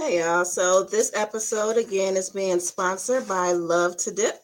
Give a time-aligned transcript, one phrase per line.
[0.00, 4.40] Hey y'all, so this episode again is being sponsored by Love to Dip.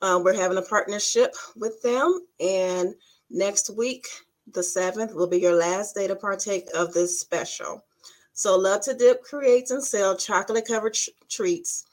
[0.00, 2.94] Uh, we're having a partnership with them, and
[3.30, 4.06] next week,
[4.52, 7.84] the 7th, will be your last day to partake of this special.
[8.32, 11.86] So, Love to Dip creates and sells chocolate covered tr- treats.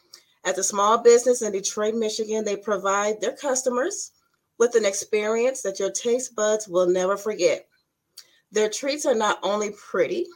[0.46, 4.12] As a small business in Detroit, Michigan, they provide their customers
[4.60, 7.68] with an experience that your taste buds will never forget.
[8.52, 10.28] Their treats are not only pretty,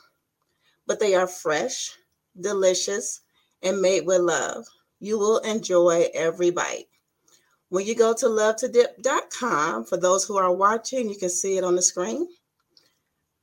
[0.88, 1.96] but they are fresh
[2.40, 3.22] delicious,
[3.62, 4.66] and made with love.
[5.00, 6.88] You will enjoy every bite.
[7.70, 11.76] When you go to lovetodip.com, for those who are watching, you can see it on
[11.76, 12.28] the screen.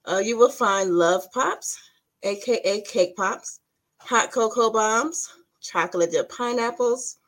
[0.05, 1.79] Uh, you will find Love Pops,
[2.23, 3.61] aka Cake Pops,
[3.99, 5.29] Hot Cocoa Bombs,
[5.61, 7.19] Chocolate Dip Pineapples,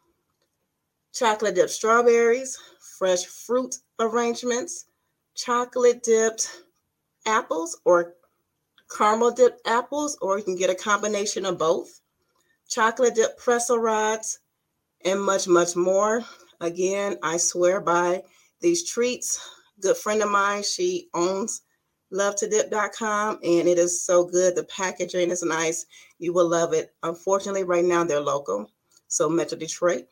[1.13, 2.59] Chocolate Dip Strawberries,
[2.99, 4.87] Fresh Fruit Arrangements,
[5.35, 6.63] Chocolate Dipped
[7.27, 8.15] Apples or
[8.97, 12.01] caramel dipped apples, or you can get a combination of both,
[12.69, 14.41] chocolate dipped pretzel rods,
[15.05, 16.25] and much, much more.
[16.61, 18.23] Again, I swear by
[18.61, 19.41] these treats.
[19.81, 21.63] Good friend of mine, she owns
[22.13, 24.55] lovetodip.com and it is so good.
[24.55, 25.85] The packaging is nice.
[26.19, 26.95] You will love it.
[27.03, 28.71] Unfortunately, right now they're local,
[29.09, 30.07] so Metro Detroit.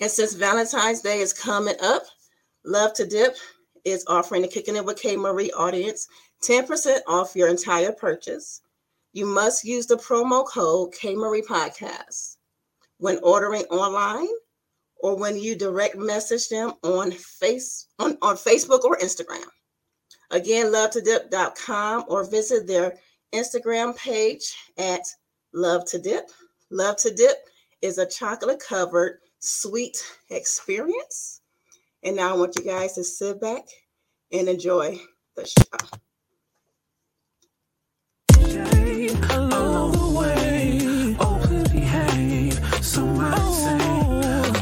[0.00, 2.02] And since Valentine's Day is coming up,
[2.64, 3.36] Love to Dip
[3.84, 6.06] is offering the Kicking It with K Marie audience
[6.42, 8.62] 10% off your entire purchase.
[9.12, 12.36] You must use the promo code K Marie Podcast
[12.98, 14.28] when ordering online
[15.02, 19.44] or when you direct message them on face on, on Facebook or Instagram.
[20.30, 22.94] Again, lovetodip.com or visit their
[23.32, 25.02] Instagram page at
[25.52, 26.30] Love to Dip.
[26.70, 27.36] Love to Dip
[27.82, 29.96] is a chocolate covered sweet
[30.30, 31.40] experience.
[32.02, 33.64] And now I want you guys to sit back
[34.32, 35.00] and enjoy
[35.36, 35.98] the show
[39.30, 41.16] along the way.
[41.20, 42.54] Oh, please behave.
[42.84, 43.78] Somebody say,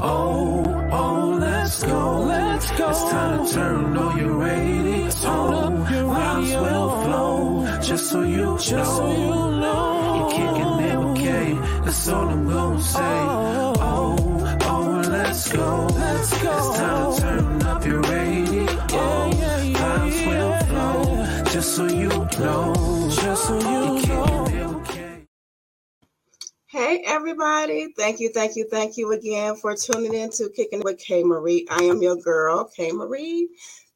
[0.03, 2.21] Oh, oh, let's go.
[2.23, 2.91] Let's go.
[2.91, 5.11] It's time to turn on your radio.
[5.11, 6.63] Turn your radio.
[6.63, 7.81] will flow.
[7.83, 8.85] Just so you Just know.
[8.85, 10.17] So you know.
[10.17, 10.79] You're kicking.
[11.89, 13.01] That's all I'm gonna say.
[13.01, 15.87] Oh, oh, let's go.
[15.87, 16.59] Let's go.
[16.59, 18.63] It's time to turn up your radio.
[18.63, 20.29] Yeah, yeah, yeah, yeah.
[20.29, 21.45] will flow.
[21.53, 23.09] Just so you know.
[23.11, 23.98] Just so you.
[26.71, 27.95] Hey, everybody.
[27.97, 31.67] Thank you, thank you, thank you again for tuning in to Kicking with K Marie.
[31.71, 33.49] I am your girl, K Marie.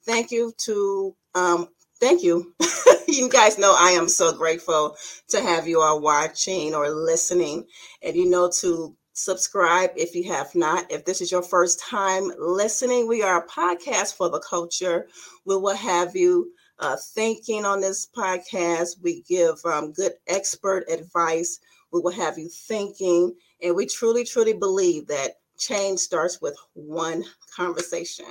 [0.06, 1.68] Thank you to, um,
[2.00, 2.54] thank you.
[3.08, 4.96] you guys know I am so grateful
[5.28, 7.66] to have you all watching or listening.
[8.02, 10.90] And you know, to subscribe if you have not.
[10.90, 15.08] If this is your first time listening, we are a podcast for the culture.
[15.44, 18.96] We will have you uh, thinking on this podcast.
[19.02, 21.60] We give um, good expert advice
[21.92, 23.34] we will have you thinking.
[23.62, 28.26] And we truly, truly believe that change starts with one conversation.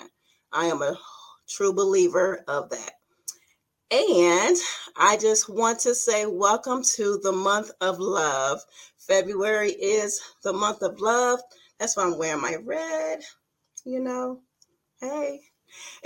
[0.52, 0.98] I am a
[1.48, 2.94] true believer of that.
[3.92, 4.58] And
[4.96, 8.62] I just want to say, welcome to the month of love.
[8.98, 11.42] February is the month of love.
[11.78, 13.22] That's why I'm wearing my red,
[13.84, 14.40] you know.
[15.02, 15.42] Hey.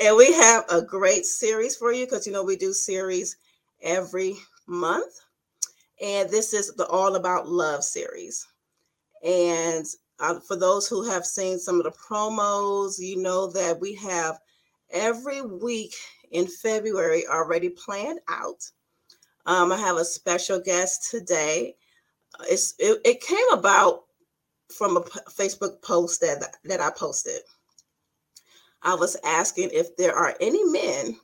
[0.02, 3.38] And we have a great series for you because, you know, we do series
[3.84, 4.36] every
[4.68, 5.14] month
[6.02, 8.48] and this is the All About Love series.
[9.24, 9.86] And
[10.20, 14.40] uh, for those who have seen some of the promos, you know that we have
[14.92, 15.94] every week
[16.32, 18.70] in February already planned out.
[19.46, 21.76] Um, I have a special guest today.
[22.50, 24.04] It's it, it came about
[24.76, 27.42] from a Facebook post that that I posted.
[28.82, 31.18] I was asking if there are any men,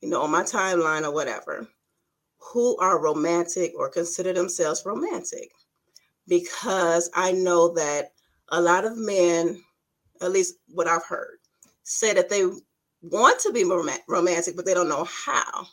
[0.00, 1.66] you know, on my timeline or whatever,
[2.42, 5.50] who are romantic or consider themselves romantic
[6.28, 8.12] because I know that
[8.50, 9.62] a lot of men,
[10.20, 11.38] at least what I've heard,
[11.82, 12.44] say that they
[13.02, 13.64] want to be
[14.08, 15.66] romantic, but they don't know how.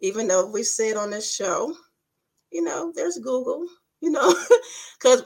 [0.00, 1.74] Even though we said on this show,
[2.50, 3.66] you know, there's Google,
[4.00, 4.34] you know,
[5.00, 5.24] because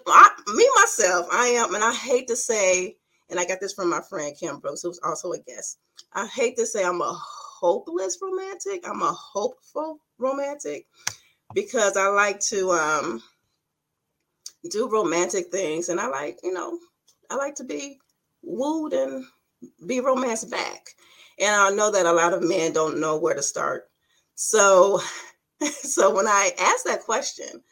[0.54, 2.96] me myself, I am, and I hate to say,
[3.28, 5.78] and I got this from my friend Kim Brooks, who's also a guest.
[6.12, 8.86] I hate to say I'm a hopeless romantic.
[8.88, 10.86] I'm a hopeful romantic
[11.54, 13.22] because I like to um,
[14.70, 16.78] do romantic things and I like, you know,
[17.30, 17.98] I like to be
[18.42, 19.24] wooed and
[19.86, 20.88] be romance back.
[21.38, 23.88] And I know that a lot of men don't know where to start.
[24.34, 25.00] So
[25.82, 27.62] so when I asked that question,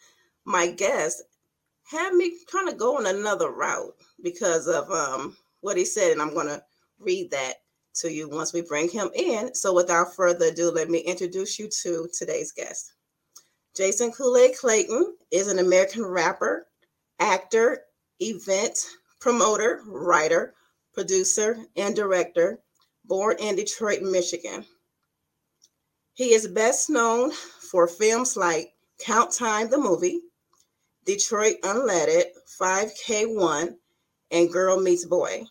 [0.45, 1.23] my guest
[1.85, 6.21] had me kind of go on another route because of um, what he said, and
[6.21, 6.63] I'm going to
[6.99, 7.55] read that
[8.01, 9.55] to you once we bring him in.
[9.55, 12.93] So, without further ado, let me introduce you to today's guest.
[13.77, 16.67] Jason Kool-Aid Clayton is an American rapper,
[17.21, 17.85] actor,
[18.21, 18.79] event
[19.21, 20.55] promoter, writer,
[20.93, 22.61] producer, and director,
[23.05, 24.65] born in Detroit, Michigan.
[26.15, 30.21] He is best known for films like Count Time the Movie,
[31.05, 32.25] Detroit Unleaded,
[32.61, 33.75] 5K1,
[34.31, 35.45] and Girl Meets Boy.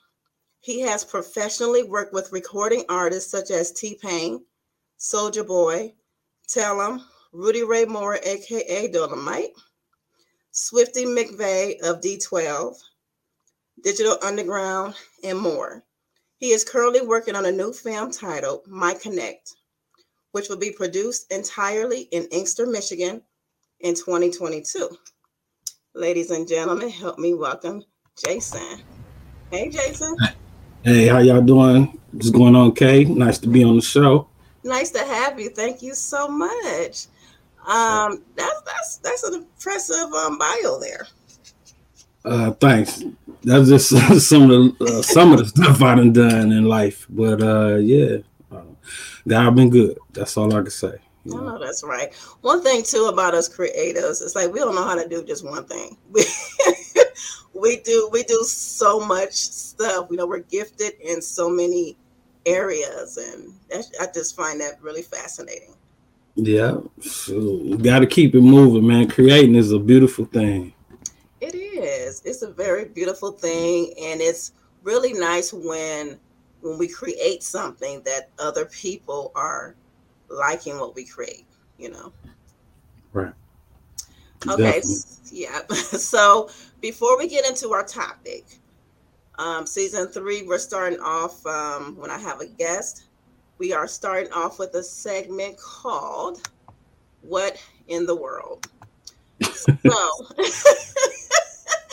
[0.68, 4.44] He has professionally worked with recording artists such as T Pain,
[5.00, 5.94] Soulja Boy,
[6.46, 9.52] Tell Rudy Ray Moore, aka Dolomite,
[10.52, 12.76] Swifty McVay of D12,
[13.82, 15.86] Digital Underground, and more.
[16.36, 19.54] He is currently working on a new film titled My Connect,
[20.34, 23.22] which will be produced entirely in Inkster, Michigan
[23.80, 24.90] in 2022.
[25.94, 27.86] Ladies and gentlemen, help me welcome
[28.22, 28.82] Jason.
[29.50, 30.18] Hey, Jason.
[30.88, 32.00] Hey, how y'all doing?
[32.14, 33.04] What's going on, Kay?
[33.04, 34.30] Nice to be on the show.
[34.64, 35.50] Nice to have you.
[35.50, 37.08] Thank you so much.
[37.68, 41.06] Um, that's that's that's an impressive um, bio there.
[42.24, 43.04] Uh, thanks.
[43.44, 43.90] That's just
[44.30, 44.50] some of
[44.80, 48.20] the uh, some of the stuff I done done in life, but uh, yeah,
[48.50, 48.62] uh,
[49.28, 49.98] God been good.
[50.14, 51.00] That's all I can say.
[51.26, 51.58] You know?
[51.58, 52.16] Oh, that's right.
[52.40, 55.44] One thing too about us creators, it's like we don't know how to do just
[55.44, 55.98] one thing.
[57.60, 60.08] We do we do so much stuff.
[60.10, 61.98] You know, we're gifted in so many
[62.46, 63.54] areas, and
[64.00, 65.76] I just find that really fascinating.
[66.36, 69.10] Yeah, so got to keep it moving, man.
[69.10, 70.74] Creating is a beautiful thing.
[71.42, 72.22] It is.
[72.26, 76.20] It's a very beautiful thing, and it's really nice when
[76.62, 79.76] when we create something that other people are
[80.30, 81.46] liking what we create.
[81.80, 82.14] You know.
[83.14, 83.34] Right.
[84.48, 84.64] Okay.
[84.64, 84.96] Definitely.
[85.32, 85.62] Yeah.
[85.70, 86.50] So
[86.82, 88.46] before we get into our topic,
[89.38, 93.06] um, season three, we're starting off um, when I have a guest.
[93.58, 96.50] We are starting off with a segment called
[97.22, 98.68] "What in the World."
[99.42, 99.74] So,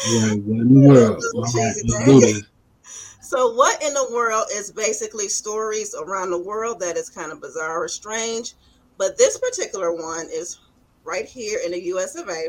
[0.07, 1.23] Yeah, in the world?
[1.55, 2.43] Right,
[3.23, 7.41] so, what in the world is basically stories around the world that is kind of
[7.41, 8.55] bizarre or strange,
[8.99, 10.59] but this particular one is
[11.05, 12.17] right here in the U.S.
[12.17, 12.49] of A.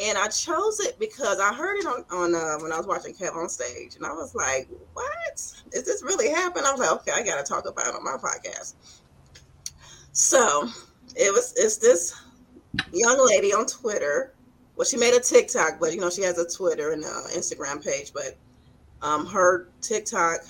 [0.00, 3.14] And I chose it because I heard it on, on uh, when I was watching
[3.14, 6.92] Kev on stage, and I was like, "What is this really happening?" I was like,
[7.00, 8.74] "Okay, I got to talk about it on my podcast."
[10.12, 10.68] So
[11.16, 12.14] it was it's this
[12.92, 14.34] young lady on Twitter
[14.78, 18.12] well, she made a TikTok, but you know she has a Twitter and Instagram page.
[18.14, 18.36] But
[19.02, 20.46] um, her TikTok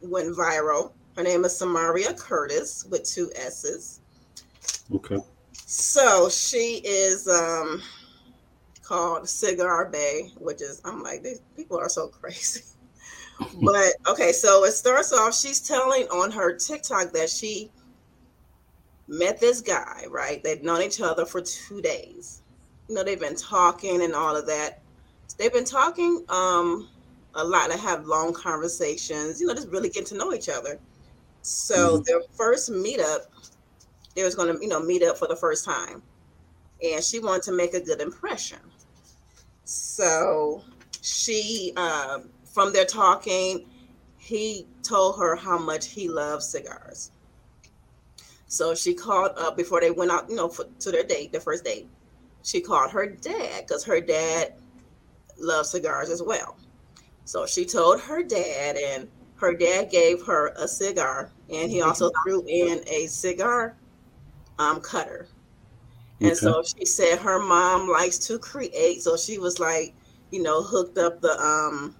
[0.00, 0.92] went viral.
[1.14, 4.00] Her name is Samaria Curtis with two S's.
[4.94, 5.18] Okay.
[5.52, 7.82] So she is um,
[8.90, 12.62] called Cigar Bay, which is I'm like these people are so crazy.
[13.62, 15.34] but okay, so it starts off.
[15.34, 17.70] She's telling on her TikTok that she
[19.08, 20.04] met this guy.
[20.10, 22.42] Right, they've known each other for two days
[22.90, 24.80] you know, they've been talking and all of that.
[25.38, 26.88] They've been talking um,
[27.36, 27.70] a lot.
[27.70, 30.76] They have long conversations, you know, just really get to know each other.
[31.42, 32.02] So mm-hmm.
[32.02, 33.26] their first meetup,
[34.16, 36.02] they was going to, you know, meet up for the first time.
[36.82, 38.58] And she wanted to make a good impression.
[39.70, 40.64] So
[41.00, 43.66] she, um, from their talking,
[44.18, 47.12] he told her how much he loves cigars.
[48.46, 51.40] So she called up before they went out, you know, for, to their date, the
[51.40, 51.88] first date
[52.42, 54.54] she called her dad because her dad
[55.38, 56.56] loves cigars as well.
[57.24, 62.10] So she told her dad, and her dad gave her a cigar, and he also
[62.24, 63.76] threw in a cigar
[64.58, 65.28] um, cutter.
[66.20, 66.34] And okay.
[66.34, 69.94] so she said her mom likes to create, so she was like,
[70.30, 71.94] you know, hooked up the um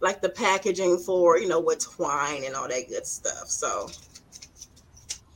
[0.00, 3.48] like the packaging for, you know, with twine and all that good stuff.
[3.48, 3.88] So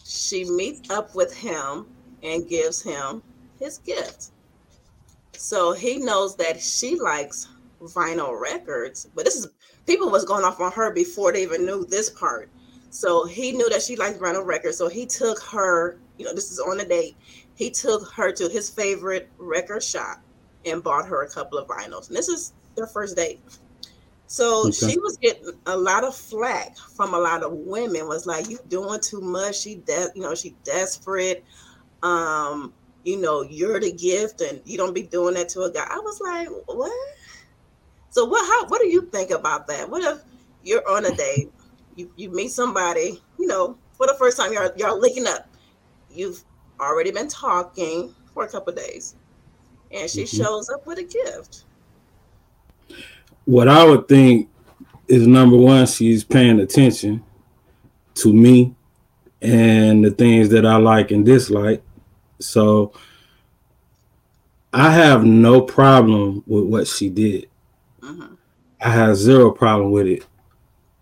[0.05, 1.87] she meets up with him
[2.23, 3.23] and gives him
[3.59, 4.31] his gift.
[5.33, 7.49] So he knows that she likes
[7.81, 9.49] vinyl records, but this is
[9.87, 12.51] people was going off on her before they even knew this part.
[12.91, 14.77] So he knew that she liked vinyl records.
[14.77, 17.17] So he took her, you know, this is on a date.
[17.61, 20.23] He took her to his favorite record shop
[20.65, 22.09] and bought her a couple of vinyls.
[22.09, 23.39] And this is their first date.
[24.29, 24.93] So okay.
[24.93, 28.09] she was getting a lot of flack from a lot of women.
[28.09, 29.61] Was like, "You doing too much?
[29.61, 31.45] She, de- you know, she desperate.
[32.03, 32.73] Um,
[33.05, 35.87] you know, you're the gift and you don't be doing that to a guy.
[35.87, 36.93] I was like, what?
[38.09, 39.91] So what how what do you think about that?
[39.91, 40.23] What if
[40.65, 41.53] you're on a date,
[41.95, 45.47] you, you meet somebody, you know, for the first time y'all y'all linking up.
[46.11, 46.43] You've
[46.81, 49.15] already been talking for a couple days
[49.93, 50.43] and she mm-hmm.
[50.43, 51.65] shows up with a gift.
[53.45, 54.49] What I would think
[55.09, 57.25] is number one, she's paying attention
[58.15, 58.75] to me
[59.43, 61.83] and the things that I like and dislike
[62.39, 62.93] So
[64.73, 67.49] I have no problem with what she did.
[68.01, 68.37] Mhm.
[68.81, 70.25] I have zero problem with it.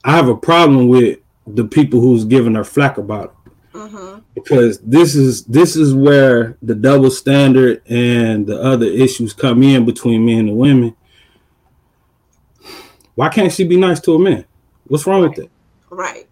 [0.05, 3.33] I have a problem with the people who's giving her flack about it
[3.79, 4.23] Mhm.
[4.35, 9.85] because this is this is where the double standard and the other issues come in
[9.85, 10.95] between men and women.
[13.15, 14.45] Why can't she be nice to a man?
[14.87, 15.51] What's wrong with that?
[15.91, 16.27] Right.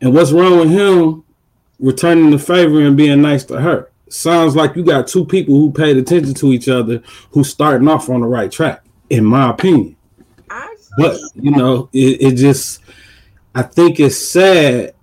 [0.00, 1.24] And what's wrong with him
[1.78, 3.90] returning the favor and being nice to her?
[4.08, 8.08] Sounds like you got two people who paid attention to each other who starting off
[8.08, 9.96] on the right track, in my opinion.
[10.50, 12.80] I But you know, it, it just
[13.54, 14.94] I think it's sad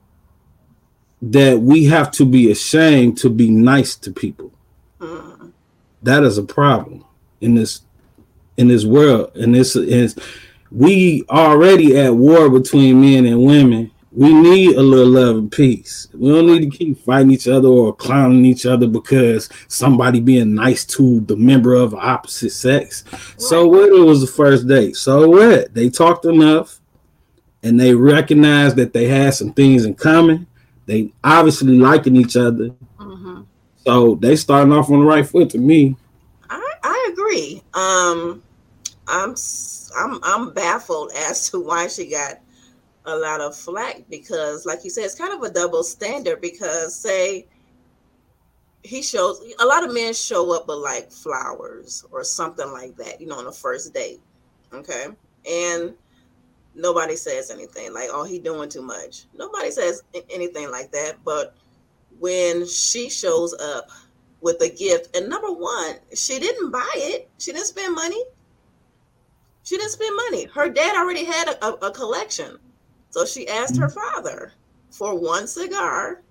[1.31, 4.51] that we have to be ashamed to be nice to people.
[4.99, 5.51] Mhm.
[6.03, 7.05] That is a problem
[7.39, 7.81] in this
[8.57, 9.31] in this world.
[9.35, 10.15] And this is
[10.69, 13.89] we already at war between men and women.
[14.11, 16.07] We need a little love and peace.
[16.13, 20.53] We don't need to keep fighting each other or clowning each other because somebody being
[20.53, 23.03] nice to the member of opposite sex.
[23.37, 23.89] So what?
[23.89, 24.97] It was the first date.
[24.97, 25.73] So what?
[25.73, 26.79] They talked enough,
[27.63, 30.45] and they recognized that they had some things in common.
[30.85, 33.45] They obviously liking each other, Mhm.
[33.85, 35.95] so they starting off on the right foot to me.
[36.49, 37.63] I I agree.
[37.73, 38.43] Um,
[39.07, 39.35] I'm
[39.97, 42.39] I'm I'm baffled as to why she got
[43.05, 46.41] a lot of flack because, like you said, it's kind of a double standard.
[46.41, 47.47] Because say
[48.83, 53.21] he shows a lot of men show up with like flowers or something like that,
[53.21, 54.19] you know, on the first date.
[54.73, 55.07] Okay,
[55.49, 55.93] and
[56.75, 61.17] nobody says anything like, "Oh, he doing too much." Nobody says anything like that.
[61.23, 61.55] But
[62.19, 63.89] when she shows up
[64.43, 65.15] with a gift.
[65.15, 67.29] And number one, she didn't buy it.
[67.39, 68.23] She didn't spend money.
[69.63, 70.45] She didn't spend money.
[70.53, 72.59] Her dad already had a, a, a collection.
[73.09, 74.15] So she asked her mm-hmm.
[74.15, 74.51] father
[74.91, 76.21] for one cigar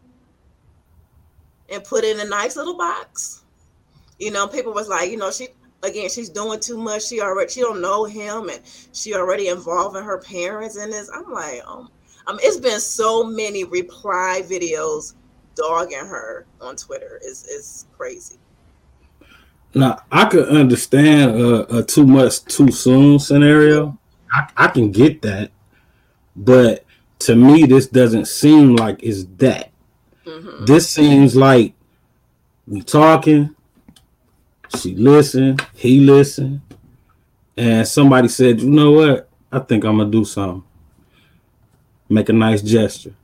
[1.71, 3.43] and put it in a nice little box.
[4.19, 5.49] You know, people was like, you know, she
[5.83, 7.07] again, she's doing too much.
[7.07, 8.61] She already she don't know him and
[8.93, 11.11] she already involving her parents in this.
[11.15, 11.91] I'm like, um,
[12.27, 15.15] um it's been so many reply videos
[15.55, 17.21] dogging her on Twitter.
[17.23, 18.37] It's it's crazy.
[19.75, 23.99] Now I could understand a, a too much too soon scenario.
[24.33, 25.51] I, I can get that,
[26.37, 26.85] but
[27.21, 29.71] to me, this doesn't seem like it's that.
[30.25, 31.75] hmm This seems like
[32.67, 33.55] we talking.
[34.79, 35.65] She listened.
[35.75, 36.61] He listened,
[37.57, 39.29] and somebody said, "You know what?
[39.51, 40.63] I think I'm gonna do something.
[42.09, 43.15] Make a nice gesture."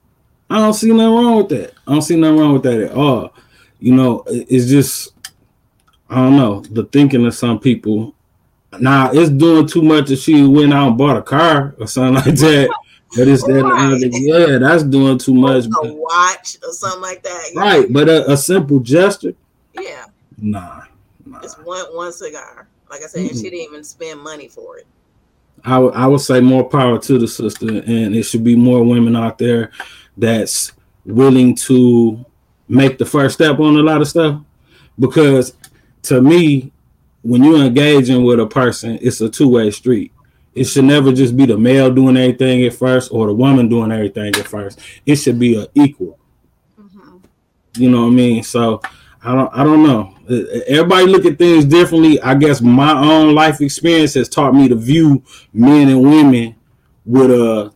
[0.50, 1.74] I don't see nothing wrong with that.
[1.86, 3.34] I don't see nothing wrong with that at all.
[3.80, 5.12] You know, it's just
[6.08, 8.14] I don't know the thinking of some people.
[8.78, 12.14] Now it's doing too much if she went out and bought a car or something
[12.26, 12.68] like that.
[13.16, 14.00] But it's that Right.
[14.12, 15.64] yeah, that's doing too much.
[15.64, 17.48] A but- watch or something like that.
[17.50, 17.62] you know?
[17.62, 19.32] right, but a, a simple gesture,
[19.78, 20.04] Yeah.
[20.36, 20.82] nah,
[21.38, 21.44] nah.
[21.44, 22.68] It's one one cigar.
[22.90, 24.86] Like I said, and she didn't even spend money for it.
[25.64, 28.84] I would I would say more power to the sister, and it should be more
[28.84, 29.70] women out there
[30.16, 30.72] that's
[31.04, 32.24] willing to
[32.68, 34.40] make the first step on a lot of stuff.
[34.98, 35.54] Because
[36.02, 36.72] to me,
[37.22, 40.12] when you're engaging with a person, it's a two way street.
[40.54, 43.92] It should never just be the male doing everything at first or the woman doing
[43.92, 44.80] everything at first.
[45.06, 46.18] It should be an equal.
[46.80, 47.20] Mhm.
[47.76, 48.42] You know what I mean?
[48.42, 48.80] So
[49.28, 50.14] I don't I don't know.
[50.30, 52.18] Uh, Everybody look at things differently.
[52.22, 56.56] I guess my own life experience has taught me to view men and women
[57.04, 57.70] with a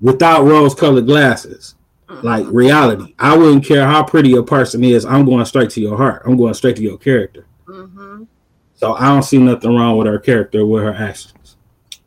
[0.00, 1.74] without rose colored glasses.
[2.22, 3.12] Like reality.
[3.18, 5.04] I wouldn't care how pretty a person is.
[5.04, 6.22] I'm going straight to your heart.
[6.26, 7.46] I'm going straight to your character.
[7.66, 8.28] Mhm.
[8.74, 11.56] So I don't see nothing wrong with her character with her actions.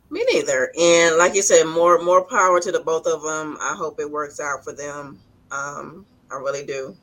[0.08, 0.72] Me neither.
[0.80, 3.58] And like you said, more more power to the both of them.
[3.60, 5.18] I hope it works out for them.
[5.50, 6.96] Um, I really do.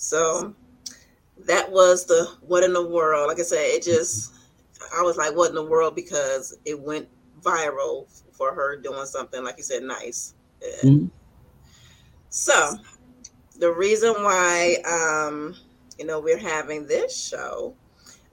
[0.00, 0.54] So
[1.46, 3.28] that was the what in the world.
[3.28, 4.32] Like I said, it just
[4.96, 5.94] I was like, what in the world?
[5.94, 7.06] Because it went
[7.42, 10.34] viral for her doing something like you said, nice.
[10.82, 11.10] Mhm.
[12.30, 12.76] So
[13.58, 15.54] the reason why um,
[15.98, 17.74] you know we're having this show,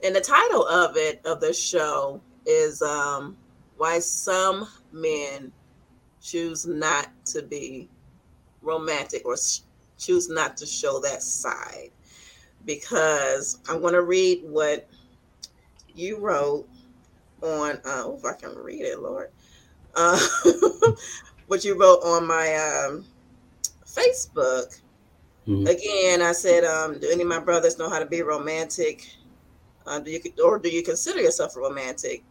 [0.02, 3.36] and the title of it of the show is um,
[3.76, 5.52] why some men
[6.22, 7.90] choose not to be
[8.62, 9.36] romantic or
[9.98, 11.90] choose not to show that side.
[12.64, 14.88] Because I'm going to read what
[15.94, 16.68] you wrote
[17.42, 17.76] on.
[17.84, 19.30] Uh, oh, if I can read it, Lord.
[19.94, 20.18] Uh,
[21.46, 23.04] what you wrote on my um,
[23.86, 24.80] Facebook.
[25.46, 25.66] Mhm.
[25.68, 29.08] Again, I said, um, do any of my brothers know how to be romantic?
[29.86, 32.22] Uh, do you or do you consider yourself a romantic?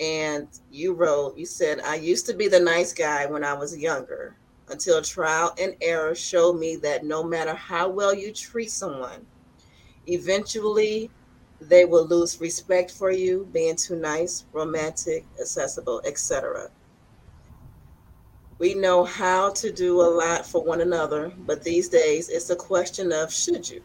[0.00, 3.76] And you wrote, you said, I used to be the nice guy when I was
[3.76, 4.36] younger
[4.68, 9.26] until trial and error showed me that no matter how well you treat someone,
[10.06, 11.10] Eventually,
[11.60, 16.70] they will lose respect for you, being too nice, romantic, accessible, etc.
[18.58, 22.56] We know how to do a lot for one another, but these days it's a
[22.56, 23.82] question of should you?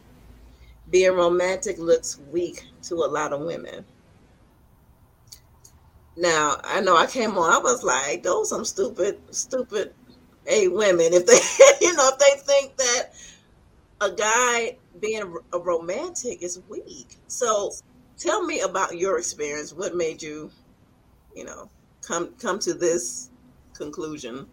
[0.90, 3.84] Being romantic looks weak to a lot of women.
[6.16, 9.94] Now, I know I came on, I was like, those some stupid, stupid
[10.46, 11.12] a women.
[11.12, 11.38] If they,
[11.86, 13.12] you know, if they think that
[14.00, 17.16] a guy being a romantic is weak.
[17.28, 17.72] So
[18.18, 19.72] tell me about your experience.
[19.72, 20.50] What made you,
[21.34, 21.70] you know,
[22.02, 23.30] come come to this
[23.74, 24.46] conclusion?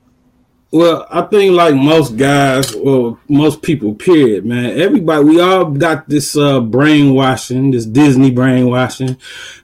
[0.71, 4.79] Well, I think like most guys or most people, period, man.
[4.79, 9.17] Everybody, we all got this uh, brainwashing, this Disney brainwashing,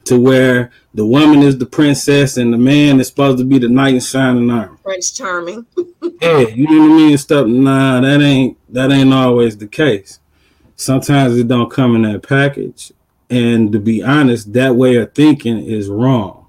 [0.05, 3.69] to where the woman is the princess and the man is supposed to be the
[3.69, 4.77] knight in shining armor.
[4.83, 5.67] Prince Charming.
[6.21, 7.17] yeah, you know what I mean.
[7.19, 7.45] Stuff.
[7.45, 10.19] Nah, that ain't that ain't always the case.
[10.75, 12.91] Sometimes it don't come in that package,
[13.29, 16.47] and to be honest, that way of thinking is wrong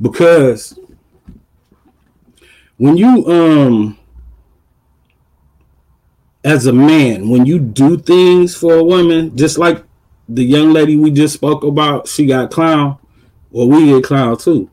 [0.00, 0.78] because
[2.82, 3.96] when you um
[6.42, 9.84] as a man when you do things for a woman just like
[10.28, 12.98] the young lady we just spoke about she got clown
[13.52, 14.68] well we get clown too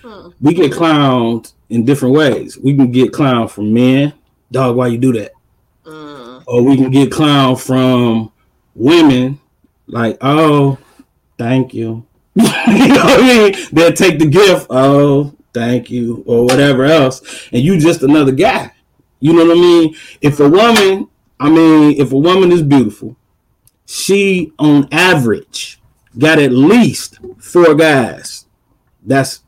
[0.00, 0.28] hmm.
[0.40, 4.12] we get clowned in different ways we can get clown from men
[4.52, 5.32] dog why you do that
[5.84, 6.44] mm.
[6.46, 8.30] or we can get clown from
[8.76, 9.36] women
[9.88, 10.78] like oh
[11.36, 13.66] thank you you know what I mean?
[13.72, 14.68] They'll take the gift.
[14.70, 18.72] Oh, thank you, or whatever else, and you just another guy.
[19.20, 19.96] You know what I mean?
[20.20, 23.16] If a woman, I mean, if a woman is beautiful,
[23.86, 25.80] she on average
[26.18, 28.46] got at least four guys
[29.04, 29.42] that's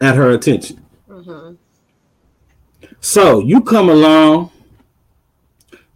[0.00, 0.84] at her attention.
[1.08, 1.54] Mm-hmm.
[3.00, 4.50] So you come along,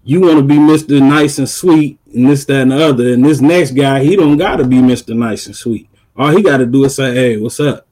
[0.04, 1.00] you want to be Mr.
[1.00, 3.12] Nice and Sweet, and this, that, and the other.
[3.12, 5.16] And this next guy, he don't got to be Mr.
[5.16, 5.88] Nice and Sweet.
[6.16, 7.86] All he got to do is say, "Hey, what's up?"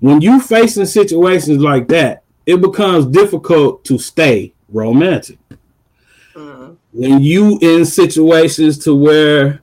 [0.00, 5.38] When you facing situations like that, it becomes difficult to stay romantic.
[6.34, 6.74] Mm-hmm.
[6.92, 9.60] When you in situations to where,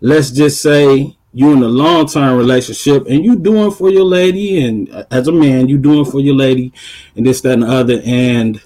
[0.00, 4.64] let's just say, you in a long term relationship and you doing for your lady,
[4.64, 6.72] and uh, as a man, you doing for your lady,
[7.16, 8.62] and this, that, and the other, and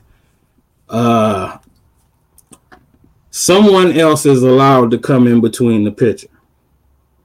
[0.89, 1.59] uh,
[3.31, 6.29] someone else is allowed to come in between the picture.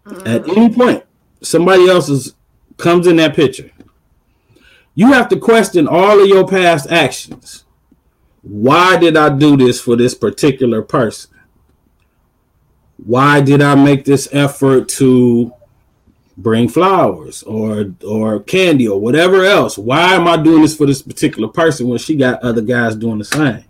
[0.06, 0.28] Mm-hmm.
[0.28, 1.04] At any point,
[1.42, 2.34] somebody else is
[2.78, 3.72] comes in that picture
[4.98, 7.66] you have to question all of your past actions.
[8.42, 11.38] Why did I do this for this particular person?
[13.06, 15.54] Why did I make this effort to
[16.36, 19.78] bring flowers or or candy or whatever else?
[19.78, 23.20] Why am I doing this for this particular person when she got other guys doing
[23.20, 23.66] the same?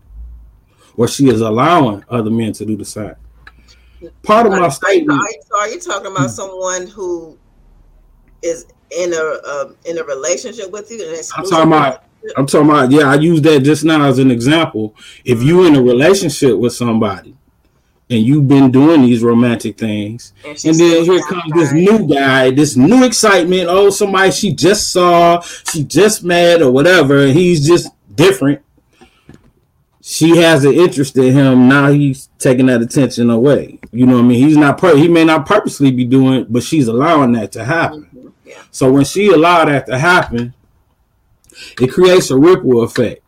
[0.96, 3.16] Or she is allowing other men to do the same.
[4.24, 5.22] Part of my statement.
[5.60, 7.38] Are you talking about someone who
[8.42, 11.04] is in a uh, in a relationship with you.
[11.36, 12.04] I'm talking about.
[12.36, 12.92] I'm talking about.
[12.92, 14.96] Yeah, I use that just now as an example.
[15.24, 17.36] If you in a relationship with somebody
[18.10, 22.52] and you've been doing these romantic things, and, and then here comes this new guy,
[22.52, 23.68] this new excitement.
[23.70, 27.20] Oh, somebody she just saw, she just met, or whatever.
[27.26, 28.62] And he's just different.
[30.02, 31.68] She has an interest in him.
[31.68, 33.78] Now he's taking that attention away.
[33.92, 34.48] You know what I mean?
[34.48, 34.78] He's not.
[34.78, 38.10] Per- he may not purposely be doing, it, but she's allowing that to happen.
[38.72, 40.54] So when she allowed that to happen,
[41.80, 43.24] it creates a ripple effect.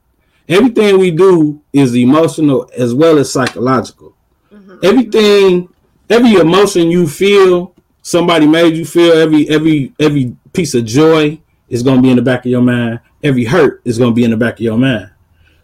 [0.47, 4.15] Everything we do is emotional as well as psychological.
[4.51, 4.77] Mm-hmm.
[4.83, 5.69] Everything,
[6.09, 9.13] every emotion you feel, somebody made you feel.
[9.13, 12.61] Every every every piece of joy is going to be in the back of your
[12.61, 12.99] mind.
[13.23, 15.11] Every hurt is going to be in the back of your mind.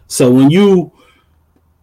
[0.06, 0.92] So when you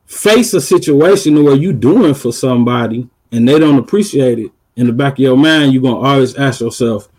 [0.06, 4.94] face a situation where you're doing for somebody and they don't appreciate it, in the
[4.94, 7.10] back of your mind, you're gonna always ask yourself,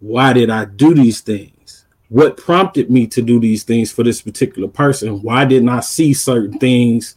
[0.00, 1.86] why did I do these things?
[2.08, 5.22] What prompted me to do these things for this particular person?
[5.22, 7.16] Why didn't I see certain things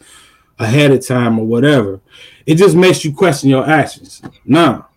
[0.57, 2.01] ahead of time or whatever?
[2.45, 4.21] It just makes you question your actions.
[4.45, 4.89] Now,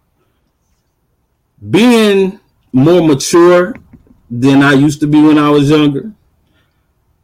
[1.71, 2.41] being
[2.73, 3.77] more mature
[4.31, 6.13] than I used to be when I was younger,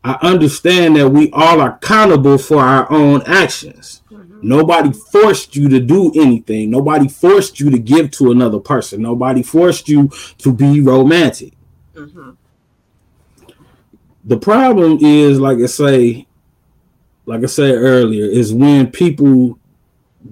[0.05, 4.03] I understand that we all are accountable for our own actions.
[4.43, 6.71] Nobody forced you to do anything.
[6.71, 9.03] Nobody forced you to give to another person.
[9.03, 11.53] Nobody forced you to be romantic.
[11.95, 12.31] Mm-hmm.
[14.25, 16.27] The problem is, like I say,
[17.27, 19.59] like I said earlier, is when people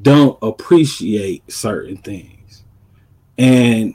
[0.03, 2.65] don't appreciate certain things,
[3.39, 3.95] and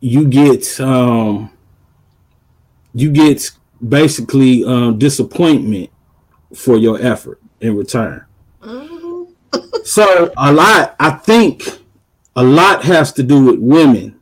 [0.00, 1.50] you get um,
[2.94, 3.50] you get
[3.88, 5.90] basically um, disappointment
[6.54, 8.24] for your effort in return.
[9.84, 11.64] So a lot, I think,
[12.36, 14.16] a lot has to do with women.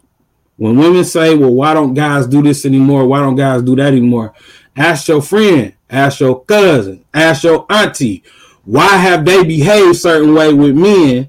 [0.56, 3.06] When women say, "Well, why don't guys do this anymore?
[3.06, 4.32] Why don't guys do that anymore?"
[4.76, 8.22] Ask your friend, ask your cousin, ask your auntie,
[8.64, 11.28] why have they behaved certain way with men?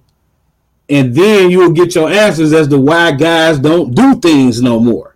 [0.88, 5.16] And then you'll get your answers as to why guys don't do things no more.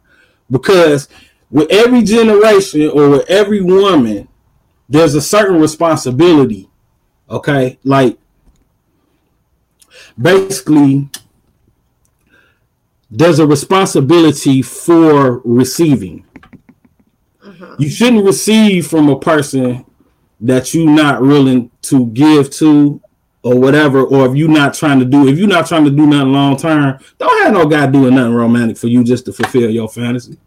[0.50, 1.08] Because
[1.52, 4.28] with every generation or with every woman,
[4.90, 6.70] there's a certain responsibility.
[7.30, 7.80] Okay.
[7.84, 8.18] Like
[10.20, 11.10] basically,
[13.10, 16.26] there's a responsibility for receiving.
[17.44, 17.76] Mm-hmm.
[17.82, 19.86] You shouldn't receive from a person
[20.42, 23.02] that you're not willing to give to
[23.46, 26.08] or whatever, or if you're not trying to do, if you're not trying to do
[26.08, 29.70] nothing long term, don't have no guy doing nothing romantic for you just to fulfill
[29.70, 30.38] your fantasy.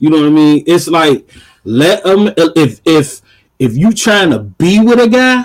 [0.00, 0.64] You know what I mean?
[0.66, 1.28] It's like
[1.64, 3.20] let them if if
[3.58, 5.44] if you trying to be with a guy,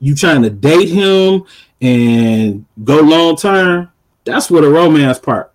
[0.00, 1.44] you trying to date him
[1.80, 3.90] and go long term.
[4.24, 5.52] That's where the romance part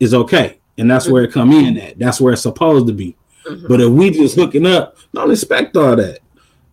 [0.00, 1.98] is okay, and that's where it come in at.
[1.98, 3.16] That's where it's supposed to be.
[3.44, 3.66] Mm-hmm.
[3.68, 6.20] But if we just hooking up, don't expect all that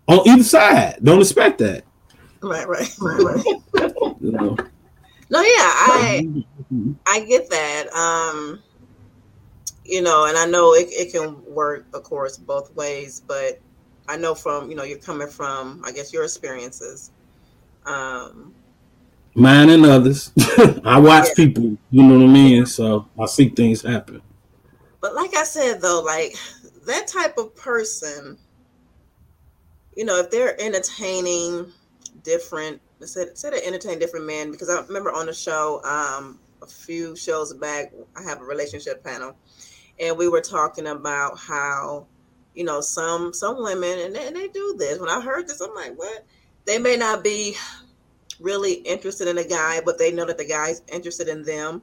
[0.08, 1.00] on either side.
[1.04, 1.84] Don't expect that.
[2.42, 3.24] Right, right, right,
[3.74, 4.16] right.
[4.22, 4.58] you know.
[5.30, 6.28] No, yeah, I
[7.08, 7.88] I get that.
[7.94, 8.62] Um,
[9.84, 13.60] you know, and I know it, it can work, of course, both ways, but
[14.08, 17.12] I know from, you know, you're coming from, I guess, your experiences.
[17.86, 18.54] Um,
[19.34, 20.32] Mine and others.
[20.86, 21.34] I watch yeah.
[21.36, 22.66] people, you know what I mean?
[22.66, 24.22] So I see things happen.
[25.02, 26.36] But like I said, though, like
[26.86, 28.38] that type of person,
[29.96, 31.72] you know, if they're entertaining
[32.24, 36.66] different, said said to entertain different men, because I remember on the show um, a
[36.66, 39.36] few shows back, I have a relationship panel,
[40.00, 42.08] and we were talking about how,
[42.56, 45.00] you know, some some women and they, and they do this.
[45.00, 46.26] When I heard this, I'm like, what?
[46.66, 47.56] They may not be
[48.40, 51.82] really interested in a guy, but they know that the guy's interested in them,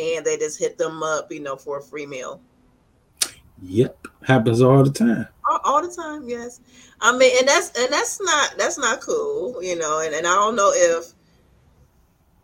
[0.00, 2.40] and they just hit them up, you know, for a free meal.
[3.62, 5.26] Yep, happens all the time.
[5.48, 6.60] All, all, the time, yes.
[7.00, 10.00] I mean, and that's and that's not that's not cool, you know.
[10.00, 11.12] And, and I don't know if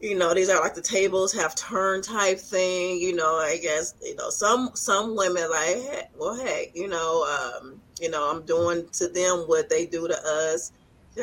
[0.03, 2.99] you know these are like the tables have turned type thing.
[2.99, 7.25] You know, I guess you know some some women like, hey, well, hey, you know,
[7.63, 10.73] um, you know, I'm doing to them what they do to us.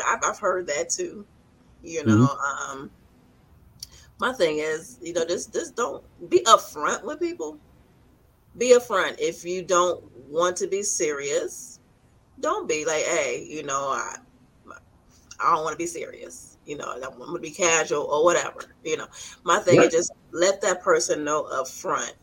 [0.05, 1.25] I've, I've heard that too.
[1.83, 2.71] You know, mm-hmm.
[2.79, 2.91] um,
[4.19, 7.59] my thing is, you know, just just don't be upfront with people
[8.57, 9.15] be upfront.
[9.19, 11.79] If you don't want to be serious,
[12.39, 14.15] don't be like, hey, you know, I
[15.39, 16.48] I don't want to be serious.
[16.69, 18.59] You know, I'm gonna be casual or whatever.
[18.83, 19.07] You know,
[19.43, 22.13] my thing is just let that person know up front.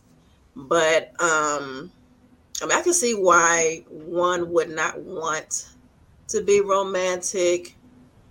[0.55, 1.91] But um,
[2.63, 5.69] I mean, I can see why one would not want
[6.29, 7.77] to be romantic,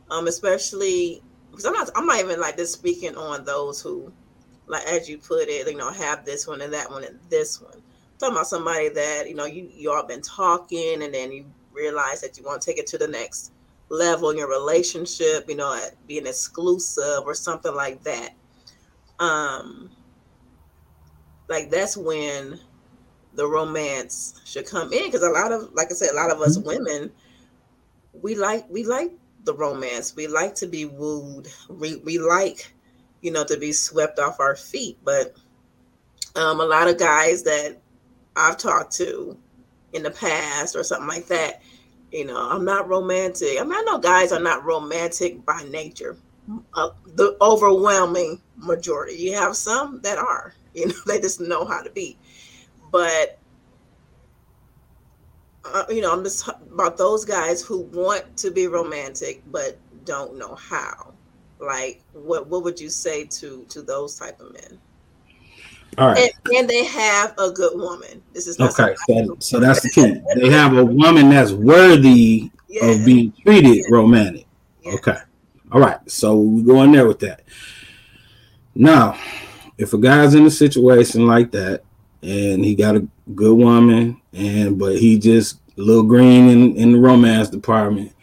[0.10, 1.90] um, especially because I'm not.
[1.96, 4.12] I'm not even like this speaking on those who,
[4.68, 7.62] like as you put it, you know, have this one and that one and this
[7.62, 7.82] one
[8.20, 12.22] talking about somebody that you know you you all been talking and then you realize
[12.22, 13.52] that you want to take it to the next
[13.90, 18.32] level in your relationship you know at being exclusive or something like that
[19.20, 19.90] um
[21.50, 22.60] like that's when
[23.36, 26.42] the romance should come in because a lot of like i said a lot of
[26.42, 26.68] us mm-hmm.
[26.68, 27.12] women
[28.22, 29.12] we like we like
[29.44, 32.74] the romance we like to be wooed we, we like
[33.22, 35.36] you know to be swept off our feet but
[36.36, 37.78] um, a lot of guys that
[38.36, 39.38] I've talked to
[39.94, 41.62] in the past or something like that.
[42.16, 43.60] You know, I'm not romantic.
[43.60, 46.16] I mean, I know guys are not romantic by nature.
[46.74, 49.16] Uh, the overwhelming majority.
[49.16, 50.54] You have some that are.
[50.76, 52.18] You know, they just know how to be.
[52.92, 53.40] But
[55.64, 60.38] uh, you know, I'm just about those guys who want to be romantic but don't
[60.38, 61.14] know how.
[61.60, 64.80] Like, what what would you say to to those type of men?
[65.98, 66.18] All right.
[66.18, 68.22] And, and, they have a good woman.
[68.34, 68.96] This is okay.
[69.08, 70.22] So, so, that's the key.
[70.36, 74.46] they have a woman that's worthy of being treated romantic.
[74.86, 75.18] Okay.
[75.72, 76.00] All right.
[76.10, 77.44] So we go in there with that.
[78.76, 79.18] Now,
[79.78, 81.84] if a guy's in a situation like that
[82.22, 86.92] and he got a good woman and but he just a little green in, in
[86.94, 88.14] the romance department,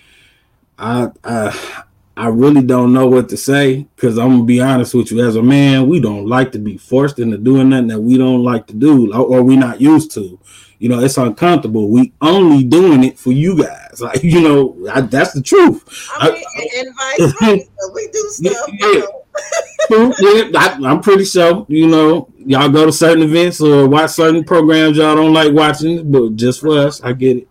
[0.79, 1.85] I I
[2.17, 5.25] I really don't know what to say because I'm gonna be honest with you.
[5.27, 8.45] As a man, we don't like to be forced into doing nothing that we don't
[8.45, 10.39] like to do or we're not used to.
[10.79, 11.89] You know, it's uncomfortable.
[11.89, 13.79] We only doing it for you guys.
[14.01, 15.85] Like, you know, I, that's the truth.
[16.17, 17.69] I mean, I, and vice versa.
[17.95, 18.69] we do stuff.
[18.73, 21.67] Yeah, yeah I, I'm pretty sure.
[21.69, 26.11] You know, y'all go to certain events or watch certain programs y'all don't like watching,
[26.11, 27.49] but just for us, I get it.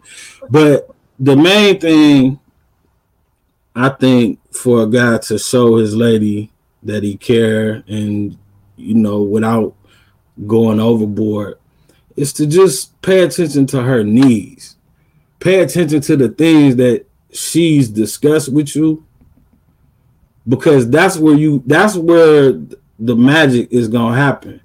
[0.50, 2.40] But the main thing
[3.82, 6.52] I think for a guy to show his lady
[6.84, 8.38] that he care and
[8.76, 9.76] you know without
[10.46, 11.58] going overboard
[12.16, 14.76] is to just pay attention to her needs.
[15.40, 19.04] Pay attention to the things that she's discussed with you
[20.48, 22.52] because that's where you that's where
[23.00, 24.62] the magic is going to happen.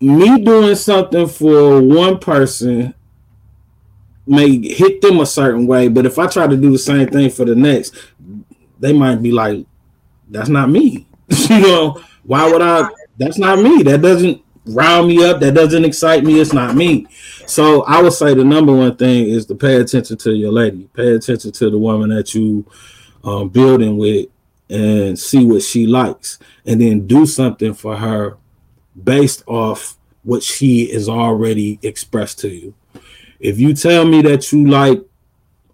[0.00, 2.94] Me doing something for one person
[4.26, 7.30] may hit them a certain way, but if I try to do the same thing
[7.30, 7.94] for the next,
[8.78, 9.66] they might be like,
[10.28, 12.88] "That's not me." you know, why would I?
[13.18, 13.82] That's not me.
[13.82, 15.40] That doesn't round me up.
[15.40, 16.40] That doesn't excite me.
[16.40, 17.06] It's not me.
[17.46, 20.88] So I would say the number one thing is to pay attention to your lady.
[20.94, 22.66] Pay attention to the woman that you
[23.24, 24.28] um, building with,
[24.68, 28.36] and see what she likes, and then do something for her
[29.02, 32.74] based off what she is already expressed to you.
[33.40, 35.02] If you tell me that you like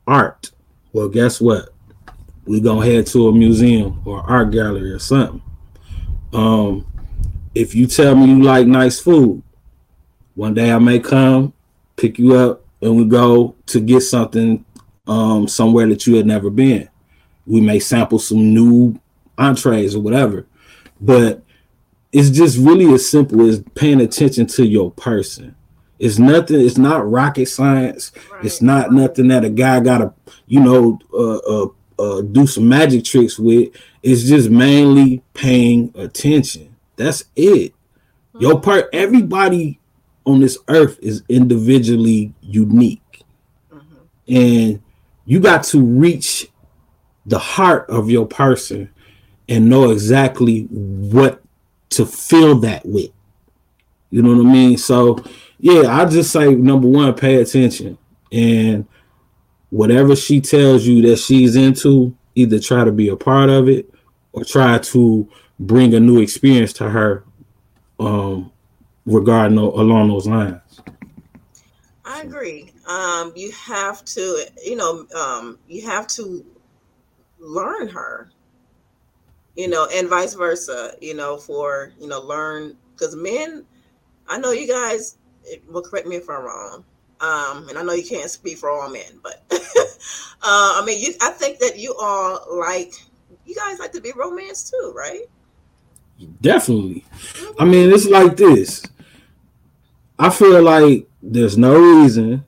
[0.06, 0.50] art,
[0.92, 1.70] well, guess what?
[2.44, 5.42] We gonna head to a museum or art gallery or something.
[6.32, 6.86] Um,
[7.54, 9.42] if you tell me you like nice food,
[10.34, 11.52] one day I may come
[11.96, 14.64] pick you up and we go to get something
[15.06, 16.88] um, somewhere that you had never been.
[17.46, 18.98] We may sample some new
[19.38, 20.46] entrees or whatever,
[21.00, 21.42] but
[22.12, 25.54] it's just really as simple as paying attention to your person.
[26.02, 26.60] It's nothing.
[26.60, 28.10] It's not rocket science.
[28.32, 28.44] Right.
[28.44, 30.12] It's not nothing that a guy gotta,
[30.48, 33.68] you know, uh, uh, uh, do some magic tricks with.
[34.02, 36.74] It's just mainly paying attention.
[36.96, 37.72] That's it.
[37.72, 38.40] Mm-hmm.
[38.40, 38.88] Your part.
[38.92, 39.78] Everybody
[40.24, 43.22] on this earth is individually unique,
[43.72, 44.34] mm-hmm.
[44.34, 44.82] and
[45.24, 46.48] you got to reach
[47.26, 48.90] the heart of your person
[49.48, 51.44] and know exactly what
[51.90, 53.12] to fill that with.
[54.10, 54.78] You know what I mean?
[54.78, 55.22] So
[55.62, 57.96] yeah, I just say number one, pay attention,
[58.32, 58.84] and
[59.70, 63.88] whatever she tells you that she's into, either try to be a part of it
[64.32, 65.28] or try to
[65.60, 67.24] bring a new experience to her,
[68.00, 68.50] um,
[69.06, 70.80] regarding along those lines.
[72.04, 72.72] I agree.
[72.88, 76.44] Um, you have to, you know, um, you have to
[77.38, 78.32] learn her,
[79.54, 83.64] you know, and vice versa, you know, for you know, learn because men.
[84.26, 85.18] I know you guys
[85.68, 86.84] well, correct me if I'm wrong.
[87.20, 89.60] Um, and I know you can't speak for all men, but uh,
[90.42, 92.94] I mean, you, I think that you all like,
[93.46, 95.22] you guys like to be romance too, right?
[96.40, 97.04] Definitely.
[97.58, 98.82] I mean, it's like this.
[100.18, 102.44] I feel like there's no reason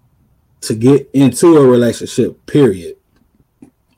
[0.62, 2.96] to get into a relationship, period,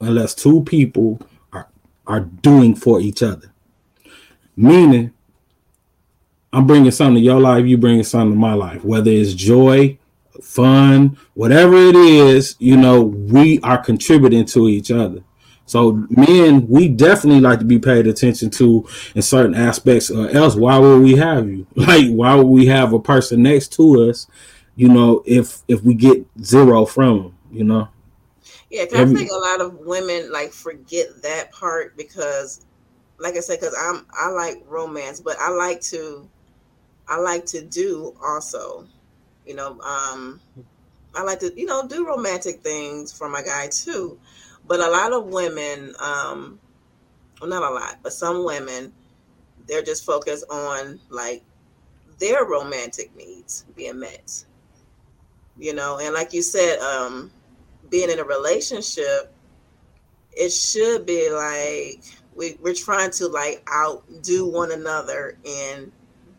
[0.01, 1.21] unless two people
[1.53, 1.69] are
[2.07, 3.53] are doing for each other.
[4.57, 5.13] Meaning,
[6.53, 9.99] I'm bringing something to your life, you bringing something to my life, whether it's joy,
[10.43, 15.23] fun, whatever it is, you know, we are contributing to each other.
[15.67, 20.55] So men, we definitely like to be paid attention to in certain aspects, or else
[20.55, 21.67] why would we have you?
[21.77, 24.29] Like, why would we have a person next to us?
[24.77, 27.89] You know, if if we get zero from them, you know.
[28.71, 32.65] Yeah, I think a lot of women like forget that part because,
[33.19, 36.29] like I said, because I'm I like romance, but I like to
[37.09, 38.87] I like to do also.
[39.47, 40.40] You know, um,
[41.14, 44.19] I like to, you know, do romantic things for my guy too.
[44.66, 46.59] But a lot of women, um,
[47.40, 48.92] well, not a lot, but some women,
[49.66, 51.42] they're just focused on like
[52.19, 54.45] their romantic needs being met.
[55.59, 57.31] You know, and like you said, um,
[57.88, 59.33] being in a relationship,
[60.33, 62.03] it should be like
[62.35, 65.90] we, we're trying to like outdo one another in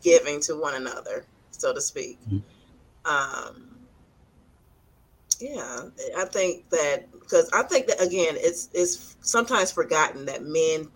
[0.01, 2.19] giving to one another, so to speak.
[2.29, 2.39] Mm-hmm.
[3.05, 3.67] Um,
[5.39, 5.83] yeah,
[6.17, 10.87] I think that because I think that again, it's it's sometimes forgotten that men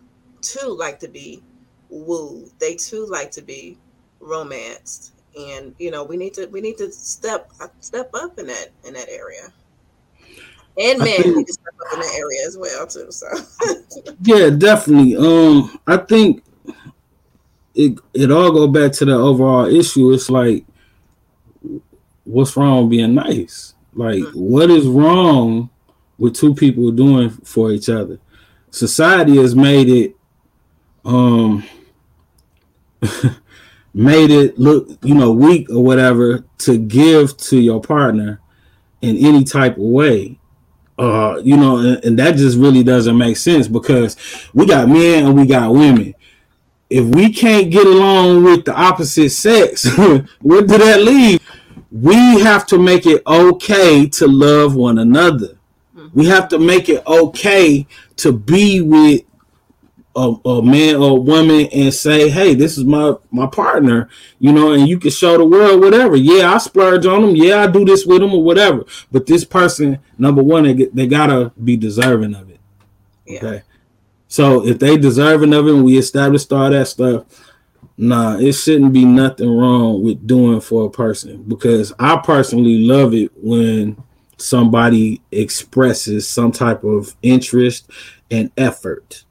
[0.42, 1.44] too like to be
[1.90, 2.50] wooed.
[2.60, 3.78] They too like to be
[4.20, 8.70] romanced, and you know we need to we need to step step up in that
[8.84, 9.52] in that area.
[10.78, 13.12] And men think, need to step up in that area as well too.
[13.12, 13.28] So
[14.24, 15.18] yeah, definitely.
[15.18, 16.44] Um, I think
[17.76, 20.12] it it all go back to the overall issue.
[20.12, 20.66] It's like,
[22.24, 23.76] what's wrong with being nice?
[23.94, 24.40] Like, mm-hmm.
[24.40, 25.70] what is wrong
[26.18, 28.20] with two people doing for each other?
[28.70, 30.16] Society has made it,
[31.04, 31.66] um,
[33.94, 38.40] made it look, you know, weak or whatever to give to your partner
[39.02, 40.38] in any type of way.
[40.98, 44.16] Uh, you know, and, and that just really doesn't make sense because
[44.54, 46.14] we got men and we got women
[46.92, 49.88] if we can't get along with the opposite sex,
[50.42, 51.40] where did that leave?
[51.90, 55.58] We have to make it okay to love one another.
[55.96, 56.20] Mm-hmm.
[56.20, 59.22] We have to make it okay to be with
[60.18, 64.52] a, a man or a woman and say, "Hey, this is my my partner," you
[64.52, 66.18] know, and you can show the world whatever.
[66.18, 67.36] Yeah, I splurge on them.
[67.38, 68.84] Yeah, I do this with them or whatever.
[69.14, 72.60] But this person, number one, they, they gotta be deserving of it.
[73.26, 73.38] Yeah.
[73.38, 73.64] Okay.
[74.32, 77.26] So if they deserving of it, and we established all that stuff.
[77.98, 83.14] Nah, it shouldn't be nothing wrong with doing for a person because I personally love
[83.14, 84.02] it when
[84.38, 87.92] somebody expresses some type of interest
[88.32, 89.26] and effort.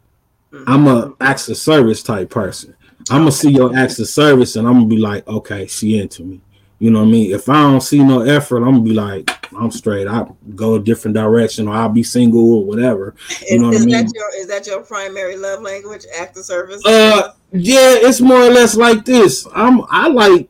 [0.53, 0.71] Mm-hmm.
[0.71, 2.77] I'm a acts of service type person.
[3.09, 6.25] I'm gonna see your acts of service and I'm gonna be like, okay, she into
[6.25, 6.43] me.
[6.81, 7.35] You know what I mean?
[7.35, 10.09] If I don't see no effort, I'm gonna be like, I'm straight.
[10.09, 13.15] I go a different direction, or I'll be single or whatever.
[13.43, 13.89] You Is, know what I mean?
[13.91, 16.07] that your is that your primary love language?
[16.19, 16.83] Act of service.
[16.87, 19.47] Uh, yeah, it's more or less like this.
[19.55, 20.49] I'm I like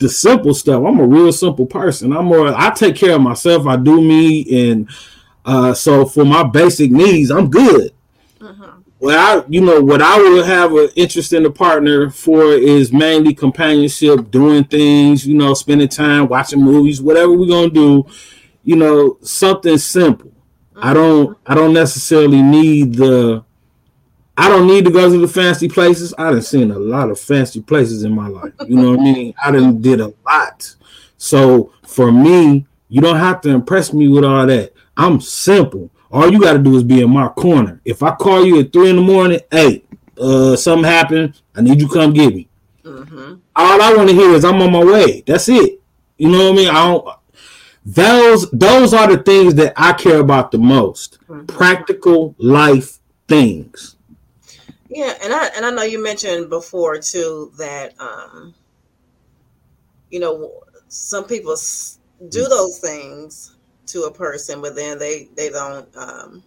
[0.00, 0.84] the simple stuff.
[0.84, 2.12] I'm a real simple person.
[2.12, 2.48] I'm more.
[2.48, 3.66] I take care of myself.
[3.66, 4.86] I do me, and
[5.46, 7.92] uh, so for my basic needs, I'm good.
[9.00, 12.92] What I, you know, what I would have an interest in a partner for is
[12.92, 18.04] mainly companionship, doing things, you know, spending time, watching movies, whatever we're gonna do.
[18.62, 20.30] You know, something simple.
[20.76, 20.94] I mm-hmm.
[20.94, 23.42] don't, I don't necessarily need the.
[24.36, 26.12] I don't need to go to the fancy places.
[26.18, 28.52] I done seen a lot of fancy places in my life.
[28.68, 29.34] You know what I mean?
[29.42, 30.76] I done did a lot.
[31.16, 34.74] So for me, you don't have to impress me with all that.
[34.94, 35.90] I'm simple.
[36.10, 37.80] All you got to do is be in my corner.
[37.84, 39.84] If I call you at three in the morning, hey,
[40.18, 41.40] uh, something happened.
[41.54, 42.48] I need you to come get me.
[42.84, 43.40] Mhm.
[43.54, 45.22] All I want to hear is I'm on my way.
[45.26, 45.80] That's it.
[46.18, 46.68] You know what I mean?
[46.68, 47.08] I don't.
[47.86, 51.18] Those those are the things that I care about the most.
[51.28, 51.46] Mhm.
[51.46, 53.96] Practical life things.
[54.88, 58.54] Yeah, and I and I know you mentioned before too that um,
[60.10, 61.54] you know some people
[62.28, 63.52] do those things
[63.92, 66.42] to a person, but then they they don't um,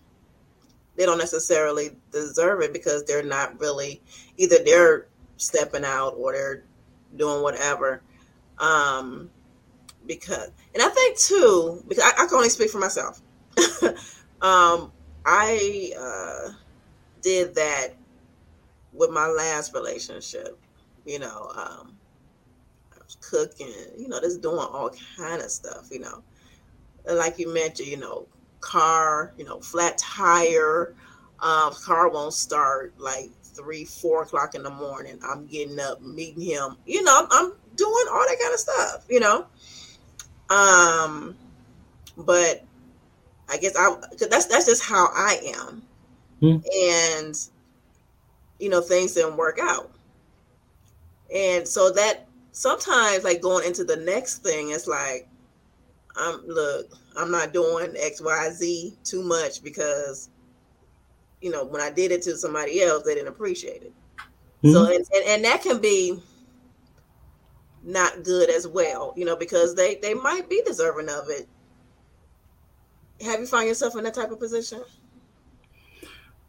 [0.95, 4.01] they don't necessarily deserve it because they're not really
[4.37, 6.63] either they're stepping out or they're
[7.15, 8.01] doing whatever.
[8.59, 9.29] Um,
[10.05, 13.21] because and I think too because I, I can only speak for myself.
[14.41, 14.91] um,
[15.25, 16.51] I uh,
[17.21, 17.95] did that
[18.93, 20.59] with my last relationship,
[21.05, 21.97] you know, um,
[22.93, 26.21] I was cooking, you know, just doing all kind of stuff, you know.
[27.05, 28.27] Like you mentioned, you know,
[28.61, 30.95] car, you know, flat tire,
[31.39, 35.19] um, car won't start like three, four o'clock in the morning.
[35.27, 39.05] I'm getting up, meeting him, you know, I'm, I'm doing all that kind of stuff,
[39.09, 39.45] you know.
[40.49, 41.35] Um,
[42.17, 42.63] but
[43.49, 45.83] I guess I 'cause that's that's just how I am,
[46.41, 46.57] Hmm.
[46.83, 47.37] and
[48.59, 49.91] you know things didn't work out
[51.33, 55.27] and so that sometimes like going into the next thing it's like
[56.15, 60.29] i'm look i'm not doing xyz too much because
[61.41, 63.93] you know when i did it to somebody else they didn't appreciate it.
[64.65, 66.21] So and, and, and that can be
[67.83, 71.47] not good as well you know because they they might be deserving of it.
[73.21, 74.81] Have you found yourself in that type of position?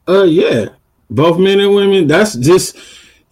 [0.09, 0.67] Uh, yeah,
[1.11, 2.07] both men and women.
[2.07, 2.77] That's just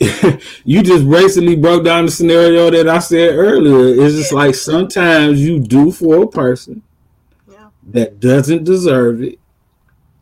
[0.64, 4.04] you just basically broke down the scenario that I said earlier.
[4.04, 6.82] It's just like sometimes you do for a person
[7.48, 9.38] yeah that doesn't deserve it,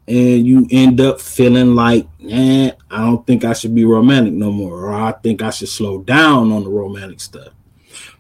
[0.07, 4.53] and you end up feeling like, eh, I don't think I should be romantic no
[4.53, 7.53] more, or I think I should slow down on the romantic stuff.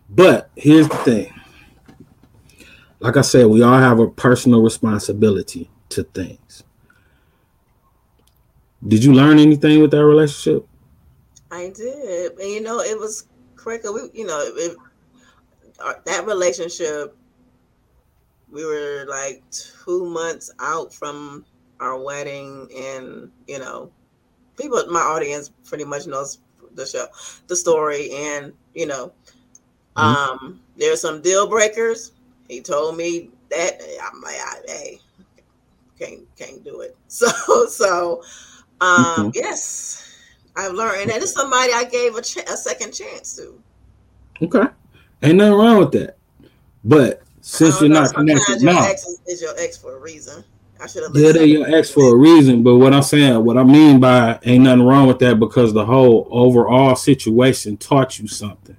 [0.09, 1.35] But here's the thing.
[3.01, 6.64] Like I said, we all have a personal responsibility to things.
[8.87, 10.66] Did you learn anything with that relationship?
[11.50, 13.84] I did, and you know, it was correct.
[13.92, 14.76] We, you know, it,
[15.84, 17.16] uh, that relationship,
[18.50, 21.44] we were like two months out from
[21.80, 23.90] our wedding, and you know,
[24.56, 26.38] people, my audience pretty much knows
[26.74, 27.06] the show,
[27.48, 29.12] the story, and you know,
[29.96, 30.02] Mhm.
[30.02, 32.12] um, there's some deal breakers.
[32.48, 35.00] He told me that I'm like, I, hey,
[35.98, 36.96] can't can't do it.
[37.09, 37.28] So
[37.66, 38.22] so,
[38.80, 40.09] um, yes.
[40.57, 43.61] I've learned, and that is somebody I gave a, ch- a second chance to.
[44.42, 44.68] Okay.
[45.22, 46.16] Ain't nothing wrong with that.
[46.84, 49.98] But since you're know, not connected your now, ex is, is your ex for a
[49.98, 50.44] reason.
[50.82, 51.12] I should have.
[51.14, 52.62] yeah, your ex for a reason.
[52.62, 55.84] But what I'm saying, what I mean by ain't nothing wrong with that because the
[55.84, 58.76] whole overall situation taught you something.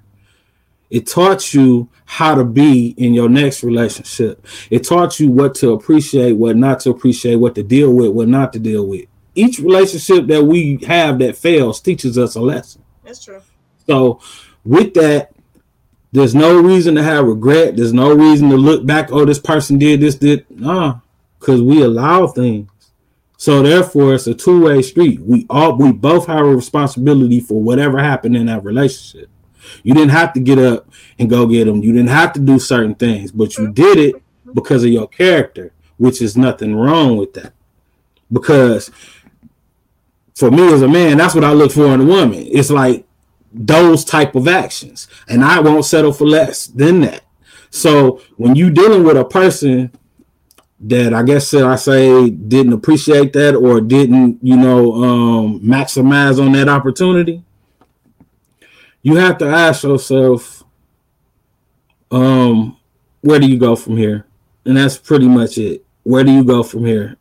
[0.89, 4.45] It taught you how to be in your next relationship.
[4.69, 8.27] It taught you what to appreciate, what not to appreciate, what to deal with, what
[8.27, 9.05] not to deal with.
[9.33, 12.83] Each relationship that we have that fails teaches us a lesson.
[13.03, 13.41] That's true.
[13.87, 14.19] So,
[14.63, 15.33] with that,
[16.11, 17.77] there's no reason to have regret.
[17.77, 19.11] There's no reason to look back.
[19.11, 20.99] Oh, this person did this, did nah,
[21.39, 22.69] because we allow things.
[23.37, 25.19] So therefore, it's a two way street.
[25.21, 29.29] We all we both have a responsibility for whatever happened in that relationship.
[29.83, 31.81] You didn't have to get up and go get them.
[31.81, 34.15] You didn't have to do certain things, but you did it
[34.53, 37.53] because of your character, which is nothing wrong with that.
[38.31, 38.91] Because
[40.41, 42.43] for me as a man, that's what I look for in a woman.
[42.47, 43.05] It's like
[43.53, 47.21] those type of actions, and I won't settle for less than that.
[47.69, 49.91] So when you dealing with a person
[50.79, 56.53] that I guess I say didn't appreciate that or didn't, you know, um, maximize on
[56.53, 57.43] that opportunity,
[59.03, 60.63] you have to ask yourself,
[62.09, 62.77] um,
[63.21, 64.25] where do you go from here?
[64.65, 65.85] And that's pretty much it.
[66.01, 67.17] Where do you go from here?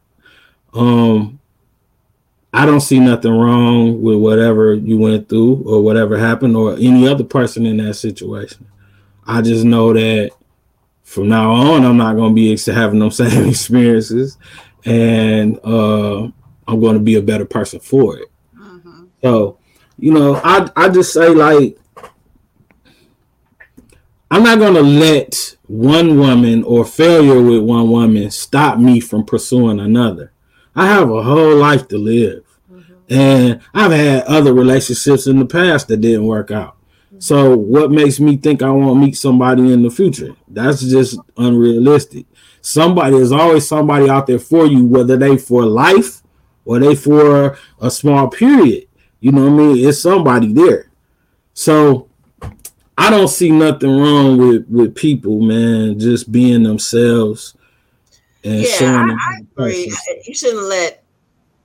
[0.72, 1.39] Um,
[2.52, 7.06] I don't see nothing wrong with whatever you went through or whatever happened or any
[7.06, 8.66] other person in that situation.
[9.24, 10.32] I just know that
[11.04, 14.38] from now on, I'm not going to be having those same experiences,
[14.84, 16.22] and uh,
[16.66, 18.28] I'm going to be a better person for it.
[18.56, 19.04] Mm-hmm.
[19.22, 19.58] So,
[19.98, 21.78] you know, I I just say like,
[24.30, 29.24] I'm not going to let one woman or failure with one woman stop me from
[29.24, 30.32] pursuing another.
[30.74, 32.44] I have a whole life to live.
[32.72, 32.94] Mm-hmm.
[33.08, 36.76] And I've had other relationships in the past that didn't work out.
[37.06, 37.20] Mm-hmm.
[37.20, 40.36] So what makes me think I won't meet somebody in the future?
[40.48, 42.26] That's just unrealistic.
[42.62, 46.22] Somebody is always somebody out there for you, whether they for life
[46.64, 48.86] or they for a small period.
[49.20, 49.88] You know what I mean?
[49.88, 50.90] It's somebody there.
[51.54, 52.08] So
[52.96, 57.54] I don't see nothing wrong with with people, man, just being themselves
[58.42, 58.78] yeah.
[58.80, 59.92] I, I agree.
[60.26, 61.04] You shouldn't let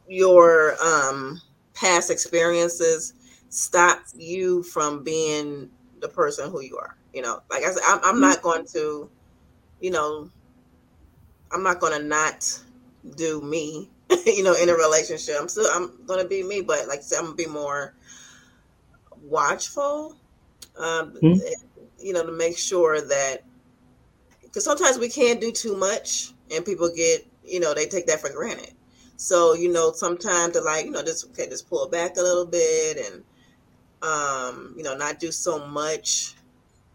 [0.07, 1.41] your um,
[1.73, 3.13] past experiences
[3.49, 5.69] stop you from being
[6.01, 6.95] the person who you are.
[7.13, 9.09] You know, like I said, I'm, I'm not going to,
[9.79, 10.29] you know,
[11.51, 12.59] I'm not going to not
[13.15, 13.89] do me.
[14.25, 17.01] you know, in a relationship, I'm still I'm going to be me, but like I
[17.01, 17.95] said, I'm going to be more
[19.23, 20.15] watchful.
[20.77, 21.39] Um, mm-hmm.
[21.99, 23.43] You know, to make sure that
[24.43, 28.21] because sometimes we can't do too much and people get you know they take that
[28.21, 28.73] for granted.
[29.17, 32.45] So you know sometimes they're like you know just okay just pull back a little
[32.45, 33.23] bit and
[34.01, 36.35] um you know not do so much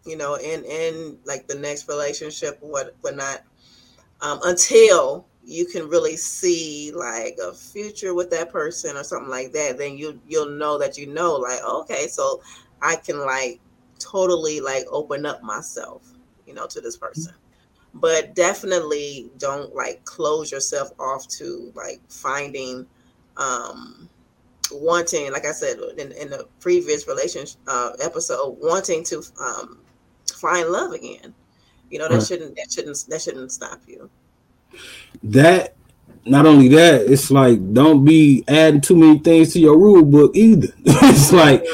[0.04, 3.42] you know in in like the next relationship or what whatnot
[4.22, 9.52] um, until you can really see like a future with that person or something like
[9.52, 12.40] that then you you'll know that you know like okay so
[12.82, 13.60] i can like
[13.98, 16.12] totally like open up myself
[16.46, 17.34] you know to this person
[17.94, 22.86] but definitely don't like close yourself off to like finding
[23.36, 24.08] um
[24.72, 29.80] wanting like i said in, in the previous relationship uh, episode wanting to um
[30.40, 31.34] find love again.
[31.90, 32.26] You know that right.
[32.26, 34.08] shouldn't that shouldn't that shouldn't stop you.
[35.22, 35.74] That
[36.24, 40.32] not only that it's like don't be adding too many things to your rule book
[40.34, 40.68] either.
[40.84, 41.64] It's like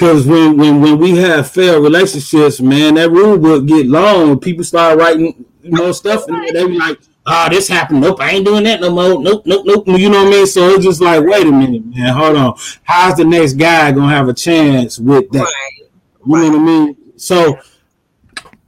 [0.00, 4.40] because when, when when we have failed relationships, man, that rule book get long.
[4.40, 8.00] People start writing, you know, stuff, and they be like, "Oh, this happened.
[8.00, 9.22] Nope, I ain't doing that no more.
[9.22, 10.46] Nope, nope, nope." You know what I mean?
[10.46, 12.54] So it's just like, wait a minute, man, hold on.
[12.82, 15.40] How's the next guy gonna have a chance with that?
[15.40, 15.88] Right.
[16.26, 16.96] You know what I mean?
[17.16, 17.58] So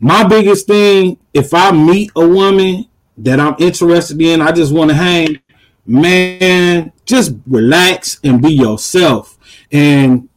[0.01, 4.91] my biggest thing, if I meet a woman that I'm interested in, I just want
[4.91, 5.41] to hang,
[5.87, 9.39] man, just relax and be yourself.
[9.71, 10.29] And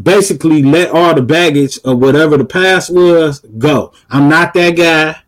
[0.00, 3.92] basically let all the baggage of whatever the past was go.
[4.10, 5.20] I'm not that guy.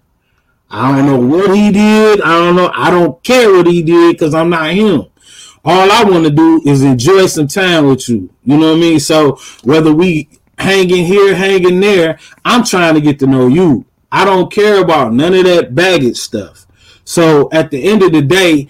[0.68, 2.20] I don't know what he did.
[2.22, 2.70] I don't know.
[2.74, 5.06] I don't care what he did because I'm not him.
[5.64, 8.30] All I want to do is enjoy some time with you.
[8.44, 9.00] You know what I mean?
[9.00, 13.84] So whether we hanging here, hanging there, I'm trying to get to know you.
[14.10, 16.66] I don't care about none of that baggage stuff.
[17.04, 18.68] So at the end of the day,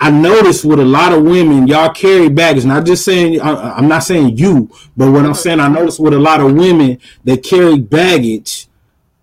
[0.00, 2.64] I noticed with a lot of women, y'all carry baggage.
[2.64, 6.14] Not just saying, I, am not saying you, but what I'm saying, I noticed with
[6.14, 8.66] a lot of women, they carry baggage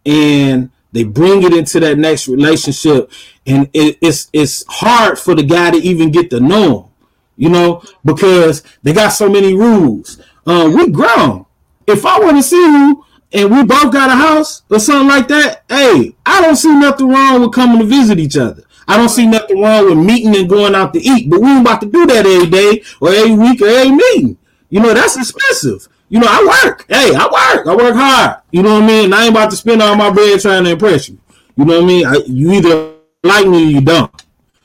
[0.05, 3.11] and they bring it into that next relationship.
[3.47, 6.89] And it, it's, it's hard for the guy to even get to know them,
[7.37, 10.21] you know, because they got so many rules.
[10.45, 11.47] Uh, we grown.
[11.87, 13.03] If I want to see you
[13.33, 17.09] and we both got a house or something like that, hey, I don't see nothing
[17.09, 18.63] wrong with coming to visit each other.
[18.87, 21.61] I don't see nothing wrong with meeting and going out to eat, but we ain't
[21.61, 24.37] about to do that every day or every week or every meeting.
[24.69, 25.87] You know, that's expensive.
[26.09, 26.85] You know, I work.
[26.87, 27.67] Hey, I work.
[27.67, 28.41] I work hard.
[28.51, 29.13] You know what I mean?
[29.13, 31.19] I ain't about to spend all my bread trying to impress you.
[31.55, 32.05] You know what I mean?
[32.05, 34.23] I, you either like me or you don't.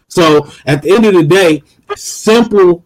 [0.09, 1.63] So at the end of the day,
[1.97, 2.85] simple.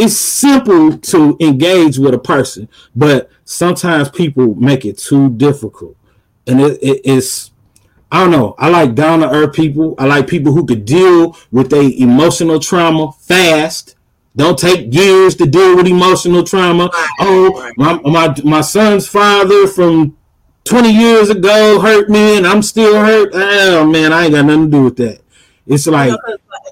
[0.00, 5.96] It's simple to engage with a person, but sometimes people make it too difficult,
[6.46, 7.50] and it, it, it's
[8.10, 8.54] I don't know.
[8.58, 9.94] I like down to earth people.
[9.98, 13.96] I like people who could deal with a emotional trauma fast.
[14.34, 16.90] Don't take years to deal with emotional trauma.
[17.20, 20.16] Oh, my my my son's father from
[20.64, 23.30] 20 years ago hurt me and I'm still hurt.
[23.34, 25.20] Oh man, I ain't got nothing to do with that.
[25.66, 26.14] It's like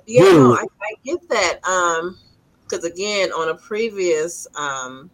[0.06, 1.66] yeah, no, I, I get that.
[1.66, 2.18] Um,
[2.62, 5.10] because again, on a previous um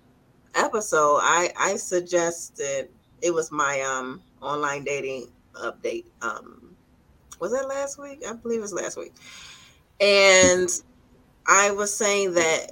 [0.55, 2.89] episode, I I suggested
[3.23, 6.05] it was my um online dating update.
[6.23, 6.77] Um,
[7.41, 8.23] was that last week?
[8.29, 9.15] I believe it was last week,
[10.01, 10.69] and
[11.47, 12.69] I was saying that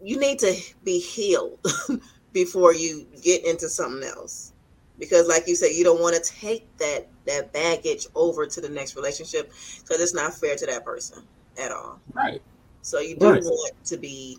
[0.00, 1.58] you need to be healed
[2.32, 4.52] before you get into something else
[4.98, 8.68] because like you said you don't want to take that that baggage over to the
[8.68, 9.50] next relationship
[9.82, 11.26] because it's not fair to that person
[11.62, 12.42] at all right
[12.82, 13.42] so you do Right.
[13.42, 14.38] want to be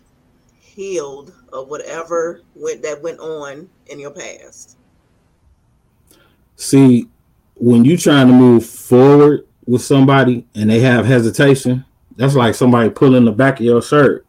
[0.60, 4.78] healed of whatever went that went on in your past
[6.56, 7.08] see
[7.56, 11.84] when you're trying to move forward with somebody and they have hesitation,
[12.16, 14.26] that's like somebody pulling the back of your shirt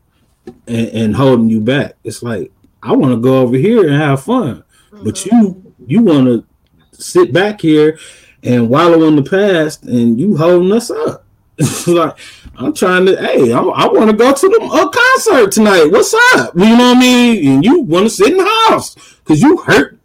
[0.67, 1.95] and, and holding you back.
[2.03, 2.51] It's like
[2.83, 5.25] I want to go over here and have fun, but Mhm.
[5.31, 6.45] you you want to
[6.91, 7.97] sit back here
[8.43, 11.23] and wallow in the past, and you holding us up.
[11.87, 12.17] Like
[12.57, 13.15] I'm trying to.
[13.17, 15.87] Hey, I, I want to go to the a concert tonight.
[15.91, 16.53] What's up?
[16.55, 17.47] You know what I mean?
[17.53, 19.99] And you want to sit in the house because you hurt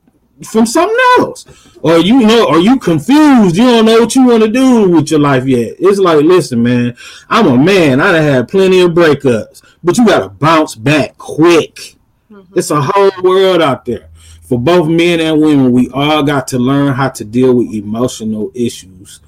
[0.44, 1.44] from something else,
[1.82, 3.56] or you know, or you confused.
[3.56, 5.76] You don't know what you want to do with your life yet.
[5.78, 6.96] It's like, listen, man,
[7.28, 8.00] I'm a man.
[8.00, 11.96] I done had plenty of breakups, but you got to bounce back quick.
[12.30, 12.46] Mhm.
[12.54, 14.08] It's a whole world out there.
[14.42, 18.50] For both men and women, we all got to learn how to deal with emotional
[18.54, 19.20] issues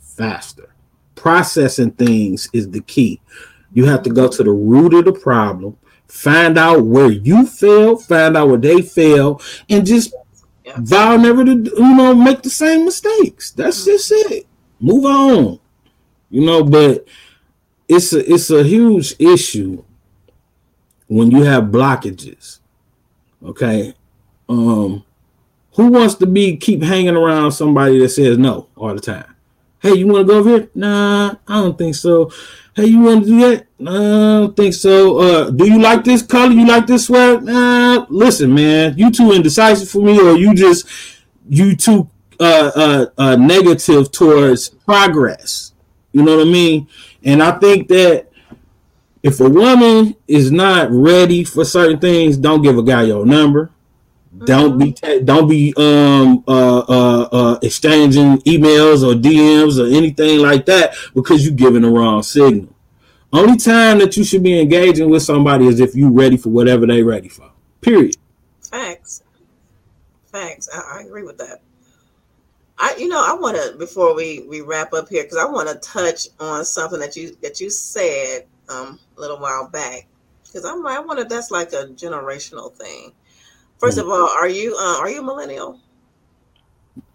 [0.00, 0.70] faster.
[1.14, 3.20] Processing things is the key.
[3.74, 5.76] You have to go to the root of the problem,
[6.08, 10.14] find out where you fail, find out where they fail, and just
[10.70, 10.80] Yeah.
[10.80, 13.50] vow never to you know make the same mistakes.
[13.52, 14.46] That's just it.
[14.80, 15.60] Move on.
[16.30, 17.06] You know, but
[17.88, 19.84] it's a it's a huge issue
[21.08, 22.60] when you have blockages.
[23.44, 23.94] Okay.
[24.48, 25.04] Um
[25.74, 29.29] who wants to be keep hanging around somebody that says no all the time?
[29.80, 30.70] Hey, you want to go over here?
[30.74, 32.30] Nah, I don't think so.
[32.74, 33.66] Hey, you want to do that?
[33.78, 35.18] Nah, I don't think so.
[35.18, 36.52] Uh, do you like this color?
[36.52, 37.40] You like this sweater?
[37.40, 40.86] Nah, listen, man, you too indecisive for me, or you just
[41.48, 45.72] you too uh, uh, uh, negative towards progress.
[46.12, 46.86] You know what I mean?
[47.24, 48.28] And I think that
[49.22, 53.70] if a woman is not ready for certain things, don't give a guy your number.
[54.44, 60.40] Don't be te- don't be um uh, uh uh exchanging emails or DMs or anything
[60.40, 62.74] like that because you're giving the wrong signal.
[63.32, 66.86] Only time that you should be engaging with somebody is if you're ready for whatever
[66.86, 67.50] they're ready for.
[67.80, 68.16] Period.
[68.62, 69.22] Facts.
[70.32, 70.68] Facts.
[70.74, 71.60] I, I agree with that.
[72.78, 75.68] I, you know, I want to before we we wrap up here because I want
[75.68, 80.06] to touch on something that you that you said um a little while back
[80.44, 83.12] because I'm I wonder if that's like a generational thing.
[83.80, 85.80] First of all, are you uh, are you a millennial?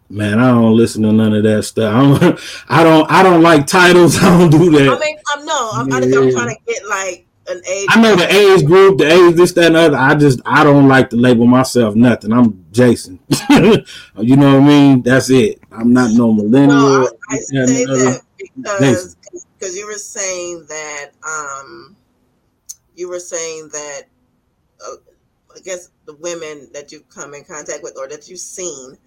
[0.10, 1.94] Man, I don't listen to none of that stuff.
[1.94, 2.40] I don't
[2.70, 4.18] I don't I don't like titles.
[4.22, 4.90] I don't do that.
[4.90, 6.20] I mean, I'm no, I'm, Yeah.
[6.20, 7.88] I'm trying to get like an age.
[7.90, 9.98] I know the age group, the age, this, that, and other.
[9.98, 12.34] I just, I don't like to label myself nothing.
[12.34, 13.20] I'm Jason.
[13.50, 15.02] you know what I mean?
[15.02, 15.60] That's it.
[15.72, 16.76] I'm not no millennial.
[16.76, 18.04] No, I, I say and the other.
[18.06, 18.22] that
[18.80, 19.16] because
[19.58, 21.96] because you were saying that um
[22.96, 24.04] you were saying that
[24.86, 24.96] uh,
[25.56, 28.98] I guess the women that you've come in contact with or that you've seen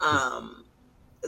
[0.00, 0.64] um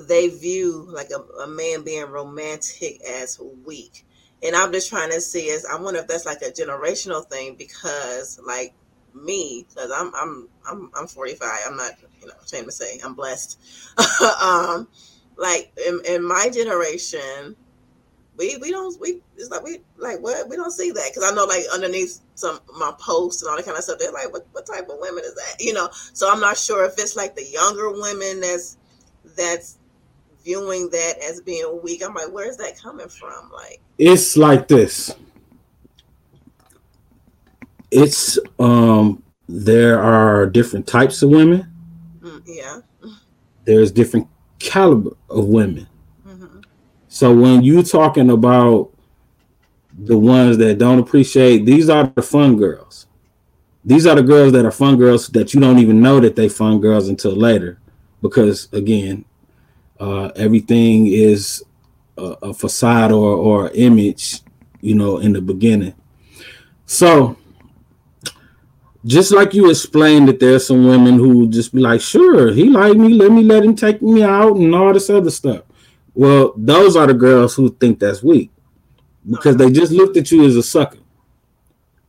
[0.07, 4.05] they view like a, a man being romantic as weak.
[4.43, 7.57] And i'm just trying to see is i wonder if that's like a generational thing
[7.57, 8.73] because like
[9.15, 13.15] me because i'm i'm i'm i'm 45 i'm not you know ashamed to say i'm
[13.15, 13.59] blessed.
[14.43, 14.89] Um
[15.37, 17.57] like in, in my generation
[18.41, 21.35] we we don't we it's like we like what we don't see that because I
[21.35, 24.47] know like underneath some my posts and all that kind of stuff they're like what,
[24.53, 27.37] what type of women is that you know so I'm not sure if it's like
[27.37, 28.79] the younger women that's
[29.37, 29.79] that's
[30.43, 35.15] viewing that as being weak I'm like where's that coming from like It's like this.
[37.91, 39.23] It's um.
[39.53, 41.69] There are different types of women.
[42.21, 42.79] mm, yeah
[43.65, 44.29] There's different
[44.61, 45.89] caliber of women.
[47.13, 48.93] So when you talking about
[49.99, 53.09] the ones that don't appreciate, these are the fun girls.
[53.85, 56.49] These are the girls that are fun girls that you don't even know that they
[56.49, 57.81] fun girls until later,
[58.23, 59.25] because again,
[59.99, 61.65] uh, everything is
[62.17, 64.43] a, a facade or or image,
[64.81, 65.95] you know, in the beginning.
[66.87, 67.37] So
[69.05, 72.97] just like you explained that there's some women who just be like, sure, he like
[72.97, 75.63] me, let me let him take me out and all this other stuff.
[76.15, 78.51] Well, those are the girls who think that's weak
[79.29, 80.99] because they just looked at you as a sucker.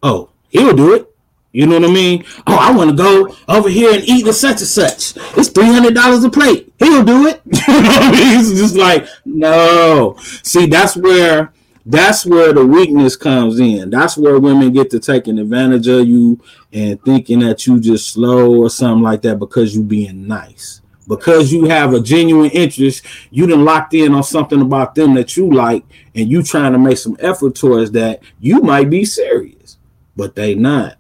[0.02, 1.08] Oh, he'll do it.
[1.54, 2.24] You know what I mean?
[2.48, 5.18] Oh, I want to go over here and eat the such and such.
[5.38, 6.74] It's three hundred dollars a plate.
[6.80, 7.42] He'll do it.
[7.54, 10.16] It's just like no.
[10.44, 11.52] See, that's where
[11.86, 13.90] that's where the weakness comes in.
[13.90, 16.40] That's where women get to taking advantage of you
[16.72, 20.81] and thinking that you just slow or something like that because you being nice.
[21.08, 25.36] Because you have a genuine interest, you done locked in on something about them that
[25.36, 25.84] you like,
[26.16, 28.22] and you trying to make some effort towards that.
[28.40, 29.78] You might be serious,
[30.16, 30.98] but they not.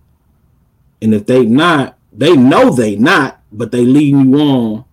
[1.01, 4.85] And if they not, they know they not, but they leading you on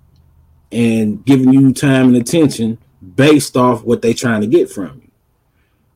[0.70, 2.78] and giving you time and attention
[3.16, 5.10] based off what they trying to get from you.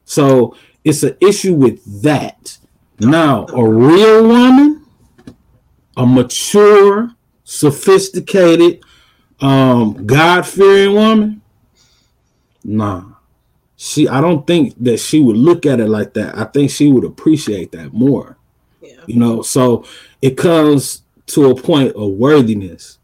[0.05, 2.59] So it's an issue with that.
[2.99, 4.87] Now, a real woman,
[5.97, 8.83] a mature, sophisticated,
[9.43, 11.43] um, God fearing woman,
[12.65, 13.05] nah.
[13.77, 16.39] She I don't think that she would look at it like that.
[16.39, 18.39] I think she would appreciate that more.
[18.81, 19.01] Yeah.
[19.07, 19.85] You know, so
[20.21, 22.99] it comes to a point of worthiness.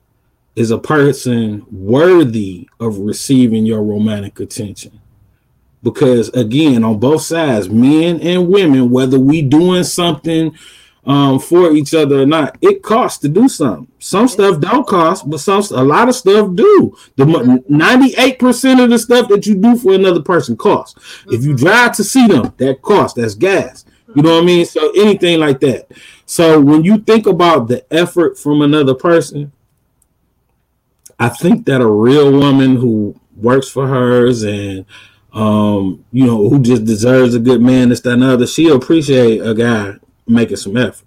[0.54, 5.00] Is a person worthy of receiving your romantic attention?
[5.84, 10.56] Because again, on both sides, men and women, whether we doing something
[11.08, 13.90] um, for each other or not, it costs to do something.
[13.98, 16.96] Some stuff don't cost, but some a lot of stuff do.
[17.16, 21.24] The ninety eight percent of the stuff that you do for another person costs.
[21.28, 23.18] If you drive to see them, that costs.
[23.18, 23.86] That's gas.
[24.14, 24.66] You know what I mean?
[24.66, 25.90] So anything like that.
[26.26, 29.50] So when you think about the effort from another person,
[31.18, 34.84] I think that a real woman who works for hers and
[35.32, 39.38] um, you know, who just deserves a good man, this, that, and other, she'll appreciate
[39.40, 39.96] a guy
[40.28, 41.04] making some effort.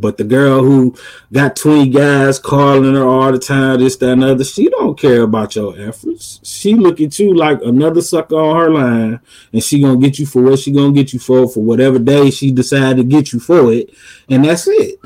[0.00, 0.94] But the girl who
[1.32, 5.22] got 20 guys calling her all the time, this, that, and other, she don't care
[5.22, 6.38] about your efforts.
[6.44, 9.20] She look at you like another sucker on her line,
[9.52, 12.30] and she gonna get you for what she gonna get you for, for whatever day
[12.30, 13.90] she decided to get you for it,
[14.28, 15.00] and that's it.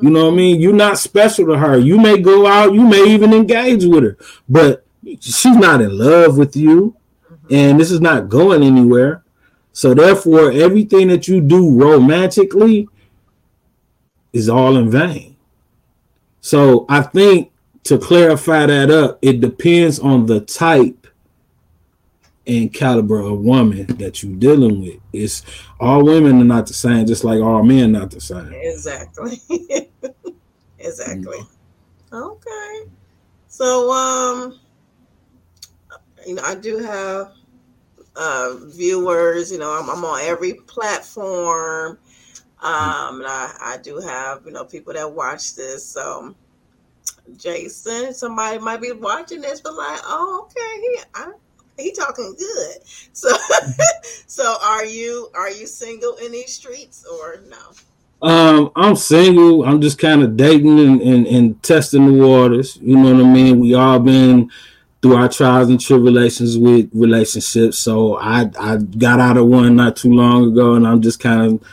[0.00, 0.60] You know what I mean?
[0.60, 1.76] You're not special to her.
[1.76, 4.18] You may go out, you may even engage with her,
[4.48, 4.86] but
[5.20, 6.96] she's not in love with you,
[7.50, 9.22] and this is not going anywhere.
[9.80, 12.86] So therefore, everything that you do romantically
[14.30, 15.38] is all in vain.
[16.42, 17.50] So I think
[17.84, 21.06] to clarify that up, it depends on the type
[22.46, 25.00] and caliber of woman that you're dealing with.
[25.14, 25.46] It's
[25.80, 28.52] all women are not the same, just like all men not the same.
[28.52, 29.40] Exactly.
[30.78, 31.38] exactly.
[32.12, 32.82] Okay.
[33.48, 34.60] So um
[36.26, 37.32] you know, I do have
[38.16, 41.98] uh viewers, you know, I'm, I'm on every platform.
[42.62, 45.84] Um and I, I do have, you know, people that watch this.
[45.86, 46.34] So
[47.36, 51.32] Jason, somebody might be watching this, but like, oh, okay, he I,
[51.78, 52.76] he talking good.
[53.12, 53.30] So
[54.26, 57.56] so are you are you single in these streets or no?
[58.22, 59.64] Um, I'm single.
[59.64, 62.78] I'm just kind of dating and, and, and testing the waters.
[62.82, 63.60] You know what I mean?
[63.60, 64.50] We all been
[65.02, 67.78] through our trials and tribulations with relationships.
[67.78, 71.40] So I I got out of one not too long ago, and I'm just kind
[71.42, 71.68] of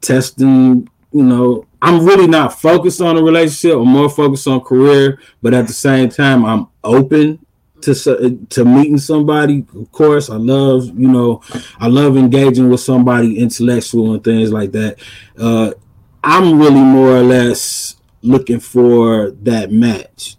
[0.00, 0.88] testing.
[1.12, 3.78] You know, I'm really not focused on a relationship.
[3.78, 7.44] I'm more focused on career, but at the same time, I'm open
[7.82, 9.64] to to meeting somebody.
[9.74, 11.42] Of course, I love you know,
[11.78, 14.98] I love engaging with somebody intellectual and things like that.
[15.38, 15.72] Uh,
[16.22, 20.36] I'm really more or less looking for that match.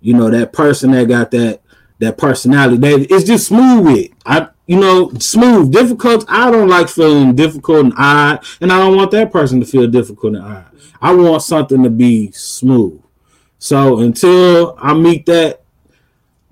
[0.00, 1.61] You know, that person that got that
[2.02, 4.10] that personality that it's just smooth with.
[4.26, 6.24] I you know, smooth, difficult.
[6.28, 9.86] I don't like feeling difficult and odd, and I don't want that person to feel
[9.88, 10.66] difficult and odd.
[11.00, 13.00] I want something to be smooth.
[13.58, 15.62] So until I meet that,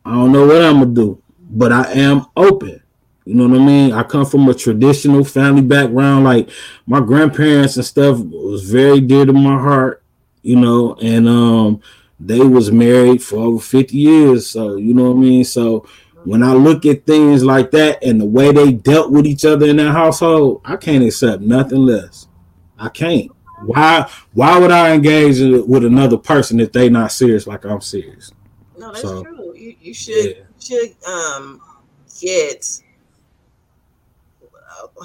[0.04, 1.22] I don't know what I'm gonna do.
[1.38, 2.82] But I am open.
[3.24, 3.92] You know what I mean?
[3.92, 6.24] I come from a traditional family background.
[6.24, 6.50] Like
[6.86, 10.02] my grandparents and stuff was very dear to my heart,
[10.42, 11.80] you know, and um
[12.20, 14.48] they was married for over 50 years.
[14.48, 15.44] So you know what I mean?
[15.44, 15.86] So
[16.24, 19.66] when I look at things like that and the way they dealt with each other
[19.66, 22.28] in that household, I can't accept nothing less.
[22.78, 23.30] I can't.
[23.64, 28.32] Why why would I engage with another person if they not serious like I'm serious?
[28.76, 29.54] No, that's So, true.
[29.54, 30.42] You you should yeah.
[30.58, 31.60] should um
[32.20, 32.82] get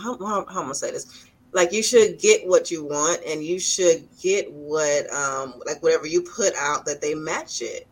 [0.02, 1.25] how, how, how am I gonna say this?
[1.56, 6.06] Like you should get what you want, and you should get what um like whatever
[6.06, 7.88] you put out that they match it.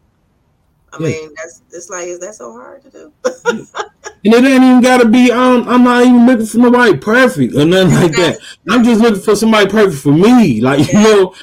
[0.91, 1.07] I Yeah.
[1.07, 3.13] mean, that's it's like is that so hard to do?
[4.25, 7.65] And it ain't even gotta be um I'm not even looking for nobody perfect or
[7.65, 8.39] nothing like that.
[8.69, 10.59] I'm just looking for somebody perfect for me.
[10.59, 11.33] Like you know,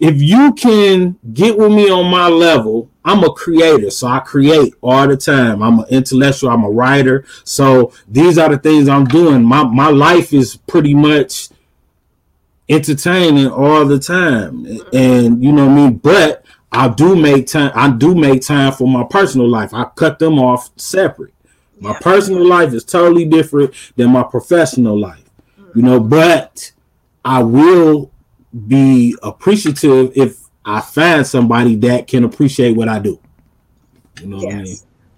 [0.00, 4.74] if you can get with me on my level, I'm a creator, so I create
[4.80, 5.62] all the time.
[5.62, 7.24] I'm an intellectual, I'm a writer.
[7.44, 9.44] So these are the things I'm doing.
[9.44, 11.50] My my life is pretty much
[12.68, 14.66] entertaining all the time.
[14.92, 15.96] And you know what I mean?
[15.96, 19.72] But I do make time I do make time for my personal life.
[19.72, 21.34] I cut them off separate.
[21.80, 21.98] My Yeah.
[22.00, 25.24] personal life is totally different than my professional life.
[25.74, 26.72] You know, but
[27.24, 28.10] I will
[28.66, 33.18] be appreciative if I find somebody that can appreciate what I do.
[34.20, 34.76] You know what I mean?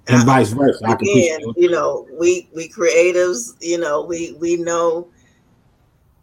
[0.09, 0.85] And Uh, vice versa.
[0.87, 5.09] I can again, appreciate you know, we we creatives, you know, we we know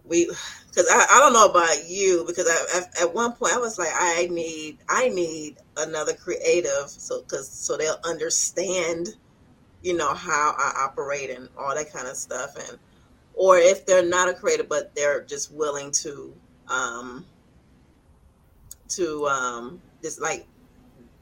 [0.05, 0.29] we
[0.77, 3.79] because I, I don't know about you because I, I at one point I was
[3.79, 9.09] like I need I need another creative so because so they'll understand
[9.81, 12.77] you know how I operate and all that kind of stuff and
[13.33, 16.31] or if they're not a creative but they're just willing to
[16.67, 17.25] um
[18.89, 20.45] to um just like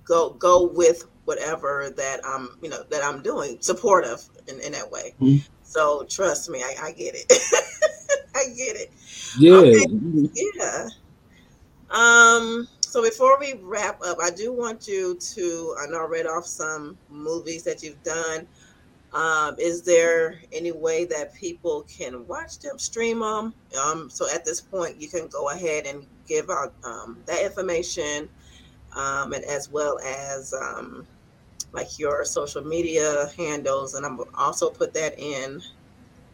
[0.04, 4.92] go go with whatever that I'm you know that I'm doing supportive in, in that
[4.92, 5.14] way.
[5.22, 5.48] Mhm.
[5.64, 7.32] so trust me I, I get it.
[8.36, 8.92] I get it
[9.38, 9.54] Yeah.
[9.56, 9.86] Okay.
[10.56, 10.88] yeah.
[11.90, 12.68] Um.
[12.82, 15.76] So before we wrap up, I do want you to.
[15.82, 18.48] I know I read off some movies that you've done.
[19.14, 23.54] Um, is there any way that people can watch them, stream them?
[23.82, 28.28] Um, so at this point, you can go ahead and give out um, that information,
[28.94, 31.08] um, and as well as um,
[31.72, 35.62] like your social media handles, and I'm also put that in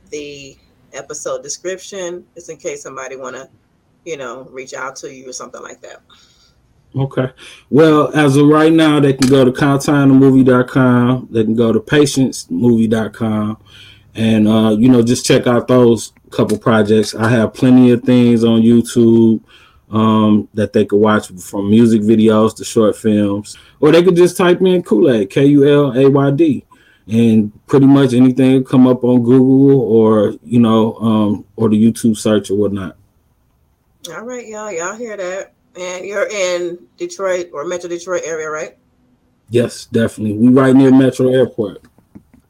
[0.10, 0.58] the
[0.94, 3.50] episode description, just in case somebody want to,
[4.06, 6.02] you know, reach out to you or something like that.
[6.96, 7.30] Okay.
[7.70, 11.30] Well, as of right now, they can go to countinemovie.com.
[11.32, 13.58] They can go to patiencemovie.com.
[14.14, 17.16] And, uh, you know, just check out those couple projects.
[17.16, 19.42] I have plenty of things on YouTube
[19.90, 23.58] um, that they could watch from music videos to short films.
[23.80, 26.66] Or they could just type in Kulayd, K-U-L-A-Y-D.
[27.12, 32.16] And pretty much anything come up on Google or, you know, um, or the YouTube
[32.16, 32.96] search or whatnot.
[34.10, 35.54] All right, y'all, y'all hear that?
[35.78, 38.78] And you're in Detroit or Metro Detroit area, right?
[39.50, 40.38] Yes, definitely.
[40.38, 41.84] We right near Metro Airport.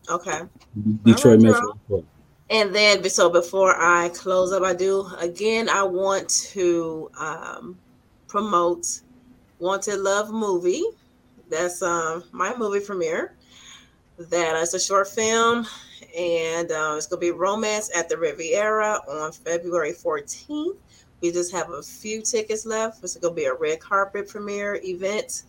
[0.09, 0.41] Okay.
[1.03, 2.05] Detroit right, Metro Airport.
[2.51, 5.70] And then, so before I close up, I do again.
[5.70, 7.78] I want to um,
[8.28, 9.01] promote
[9.59, 10.84] "Wanted Love" movie.
[11.49, 13.36] That's um, my movie premiere.
[14.30, 15.65] That is a short film,
[16.17, 20.76] and uh, it's gonna be "Romance at the Riviera" on February 14th.
[21.22, 23.03] We just have a few tickets left.
[23.03, 25.43] It's gonna be a red carpet premiere event.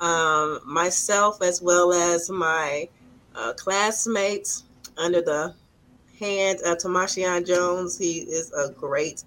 [0.00, 2.88] Um, myself, as well as my
[3.36, 4.64] uh, classmates,
[4.96, 5.54] under the
[6.18, 7.96] hand of Tamashian Jones.
[7.96, 9.22] He is a great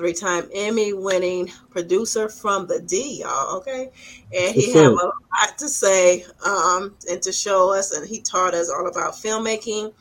[0.00, 3.58] three-time Emmy-winning producer from the D, y'all.
[3.58, 3.90] Okay,
[4.34, 8.54] and he had a lot to say um, and to show us, and he taught
[8.54, 9.92] us all about filmmaking.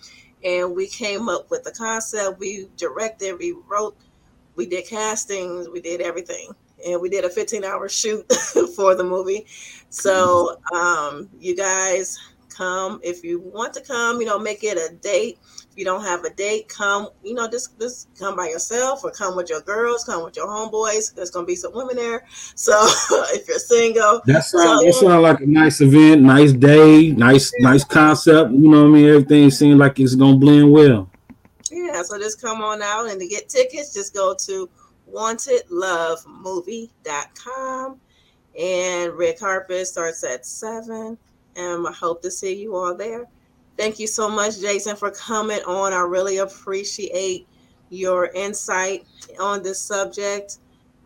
[0.46, 2.40] And we came up with the concept.
[2.40, 3.98] We directed, we wrote,
[4.56, 6.52] we did castings, we did everything,
[6.88, 8.26] and we did a 15-hour shoot
[8.78, 9.48] for the movie.
[9.90, 12.18] So, um, you guys
[12.60, 14.20] come if you want to come.
[14.20, 15.40] You know, make it a date
[15.72, 19.12] if you don't have a date, come, you know, just just come by yourself or
[19.12, 21.14] come with your girls, come with your homeboys.
[21.14, 22.26] There's gonna be some women there.
[22.56, 22.74] So
[23.34, 27.52] if you're single, That sounds So- that sound like a nice event, nice day, nice
[27.60, 28.52] nice concept.
[28.52, 29.08] You know what I mean?
[29.10, 31.10] Everything seems like it's gonna blend well.
[31.72, 34.68] yeah, so just come on out and to get tickets, just go to
[35.14, 38.00] wantedlovemovie.com
[38.60, 41.18] and red carpet starts at seven.
[41.60, 43.26] And I hope to see you all there.
[43.78, 45.94] Thank you so much, Jason, for coming on.
[45.94, 47.48] I really appreciate
[47.90, 49.06] your insight
[49.40, 50.58] on this subject.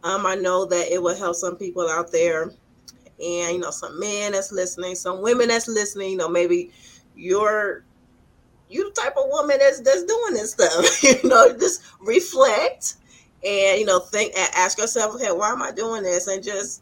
[0.03, 3.99] Um, I know that it will help some people out there, and you know, some
[3.99, 6.11] men that's listening, some women that's listening.
[6.11, 6.71] You know, maybe
[7.15, 7.83] you're
[8.69, 11.03] you the type of woman that's that's doing this stuff.
[11.23, 12.95] you know, just reflect
[13.45, 16.27] and you know, think ask yourself, okay, why am I doing this?
[16.27, 16.81] And just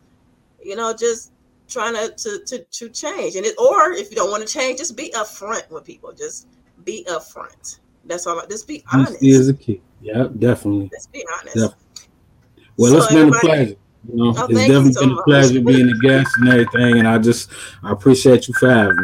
[0.64, 1.31] you know, just
[1.72, 3.36] trying to to to, to change.
[3.36, 6.12] And it, or if you don't want to change, just be upfront with people.
[6.14, 6.48] Just
[6.84, 7.80] be upfront.
[8.06, 8.40] That's all.
[8.40, 9.10] I- Just be honest.
[9.12, 9.82] Honesty is a key.
[10.02, 10.90] Yeah, definitely.
[10.94, 11.56] Just be honest.
[11.56, 11.72] Yep.
[12.78, 13.76] Well, So it's been a pleasure.
[14.12, 15.26] You know, Oh, it's thank you definitely so been a much.
[15.26, 16.98] pleasure being a guest and everything.
[17.00, 17.52] And I just
[17.84, 19.04] I appreciate you for having me.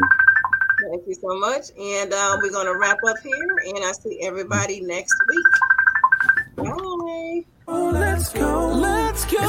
[0.90, 1.66] Thank you so much.
[1.80, 3.58] And um, we're gonna wrap up here.
[3.76, 6.56] And I see everybody next week.
[6.56, 7.46] Bye.
[7.68, 8.68] Oh, let's go.
[8.70, 9.48] Let's go.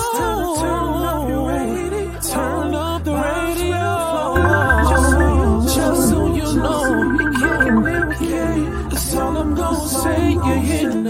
[2.20, 3.78] Turn up the radio.
[4.90, 8.90] Just so you, just so you know, it can't.
[8.90, 10.32] That's all I'm gonna say.
[10.32, 11.07] You're hitting.